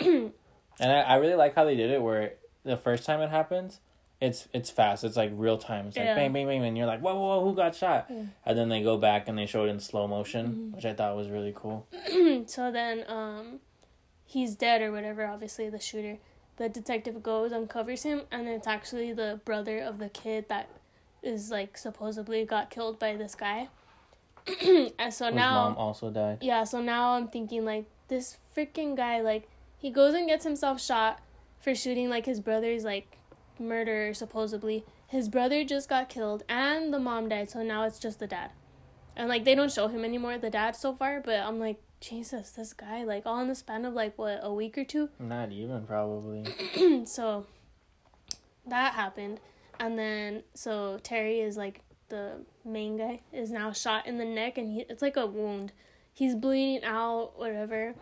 [0.80, 3.80] And I, I really like how they did it where the first time it happens,
[4.20, 5.04] it's it's fast.
[5.04, 5.86] It's like real time.
[5.88, 6.14] It's like Yeah.
[6.16, 8.06] bang bang bang and you're like, Whoa, whoa, whoa, who got shot?
[8.10, 8.22] Yeah.
[8.44, 10.76] And then they go back and they show it in slow motion, Mm-hmm.
[10.76, 11.86] which I thought was really cool.
[12.46, 13.60] so then um
[14.24, 16.18] he's dead or whatever, obviously the shooter.
[16.56, 20.68] The detective goes, uncovers him, and it's actually the brother of the kid that
[21.22, 23.68] is like supposedly got killed by this guy.
[24.98, 26.38] and so Whose now mom also died.
[26.40, 30.80] yeah, so now I'm thinking like this freaking guy, like he goes and gets himself
[30.82, 31.20] shot
[31.60, 33.18] for shooting like his brother's like
[33.60, 34.84] murder supposedly.
[35.06, 38.50] His brother just got killed and the mom died, so now it's just the dad.
[39.16, 42.50] And like they don't show him anymore, the dad so far, but I'm like, Jesus,
[42.50, 45.08] this guy, like all in the span of like what, a week or two?
[45.18, 46.44] Not even probably.
[47.04, 47.46] so
[48.66, 49.40] that happened.
[49.80, 54.58] And then so Terry is like the main guy is now shot in the neck
[54.58, 55.72] and he it's like a wound.
[56.12, 57.94] He's bleeding out, whatever.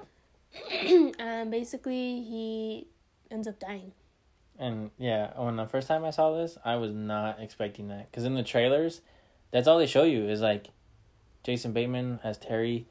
[1.19, 2.89] and basically he
[3.31, 3.93] ends up dying.
[4.59, 8.11] And yeah, when the first time I saw this, I was not expecting that.
[8.11, 9.01] Because in the trailers,
[9.51, 10.69] that's all they show you is like
[11.43, 12.87] Jason Bateman as Terry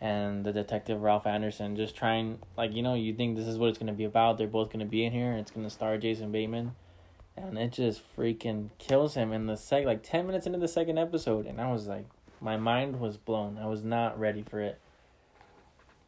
[0.00, 3.68] and the detective Ralph Anderson just trying, like, you know, you think this is what
[3.68, 4.38] it's going to be about.
[4.38, 6.74] They're both going to be in here it's going to star Jason Bateman.
[7.36, 10.98] And it just freaking kills him in the sec, like 10 minutes into the second
[10.98, 11.46] episode.
[11.46, 12.06] And I was like,
[12.40, 13.58] my mind was blown.
[13.58, 14.78] I was not ready for it.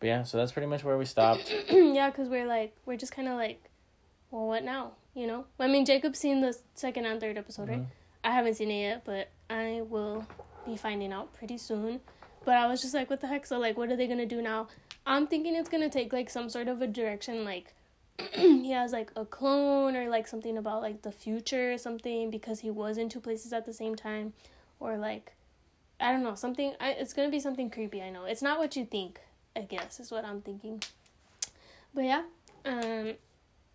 [0.01, 1.55] But yeah, so that's pretty much where we stopped.
[1.71, 3.70] yeah, because we're like, we're just kind of like,
[4.31, 4.93] well, what now?
[5.15, 5.45] You know?
[5.59, 7.81] I mean, Jacob's seen the second and third episode, right?
[7.81, 7.87] Mhm.
[8.23, 10.27] I haven't seen it yet, but I will
[10.67, 12.01] be finding out pretty soon.
[12.45, 13.45] But I was just like, what the heck?
[13.47, 14.69] So, like, what are they gonna do now?
[15.07, 17.75] I'm thinking it's gonna take like some sort of a direction, like
[18.35, 22.61] he has like a clone or like something about like the future or something because
[22.61, 24.35] he was in two places at the same time,
[24.79, 25.33] or like
[25.99, 26.75] I don't know something.
[26.81, 28.01] I, it's gonna be something creepy.
[28.03, 29.21] I know it's not what you think.
[29.57, 30.83] I guess is what I'm thinking.
[31.95, 32.23] But yeah,
[32.65, 33.15] um,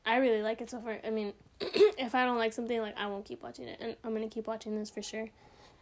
[0.05, 0.99] I really like it so far.
[1.05, 4.13] I mean, if I don't like something, like I won't keep watching it, and I'm
[4.13, 5.29] gonna keep watching this for sure.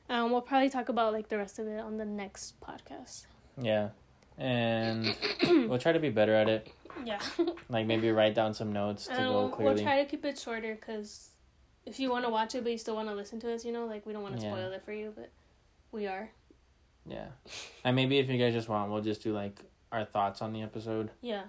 [0.10, 3.26] Um, we'll probably talk about like the rest of it on the next podcast.
[3.62, 3.90] Yeah.
[4.38, 6.68] And we'll try to be better at it.
[7.06, 7.20] Yeah,
[7.70, 10.38] Like maybe write down some notes to and go we'll, we'll try to keep it
[10.40, 11.30] shorter because
[11.86, 13.72] if you want to watch it but you still want to listen to us, you
[13.72, 14.52] know, like we don't want to Yeah.
[14.54, 15.32] spoil it for you, but
[15.92, 16.30] we are.
[17.06, 17.28] Yeah.
[17.84, 19.60] And maybe if you guys just want, we'll just do like
[19.92, 21.10] our thoughts on the episode.
[21.22, 21.44] Yeah.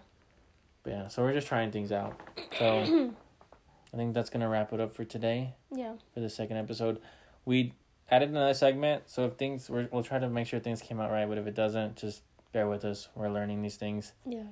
[0.85, 2.21] But yeah, so we're just trying things out.
[2.59, 2.67] So
[3.93, 5.95] I think that's gonna wrap it up for today Yeah.
[6.13, 7.01] for the second episode.
[7.45, 7.73] We
[8.11, 11.11] added another segment, so if things we're, we'll try to make sure things came out
[11.11, 11.29] right.
[11.29, 13.09] But if it doesn't, just bear with us.
[13.17, 14.13] We're learning these things.
[14.25, 14.45] Yeah.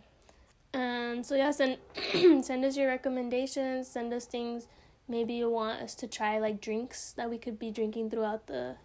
[0.74, 1.78] And so yeah, send
[2.44, 3.88] send us your recommendations.
[3.88, 4.66] Send us things
[5.08, 8.76] maybe you want us to try, like drinks that we could be drinking throughout the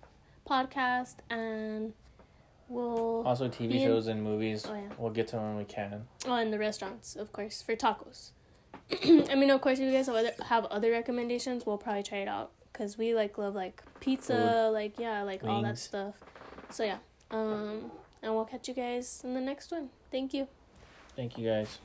[0.50, 1.94] podcast, and
[2.70, 4.66] we'll Also, TV shows and movies.
[4.70, 6.08] oh yeah, We'll get to them when we can.
[6.26, 8.32] oh and the restaurants, of course, for tacos.
[9.04, 12.20] I mean, of course, if you guys have other have other recommendations, we'll probably try
[12.20, 16.16] it out because we like love like pizza, like yeah, like all that stuff.
[16.70, 16.98] So yeah,
[17.32, 17.92] um,
[18.22, 19.90] and we'll catch you guys in the next one.
[20.12, 20.48] Thank you.
[21.16, 21.80] Thank you guys.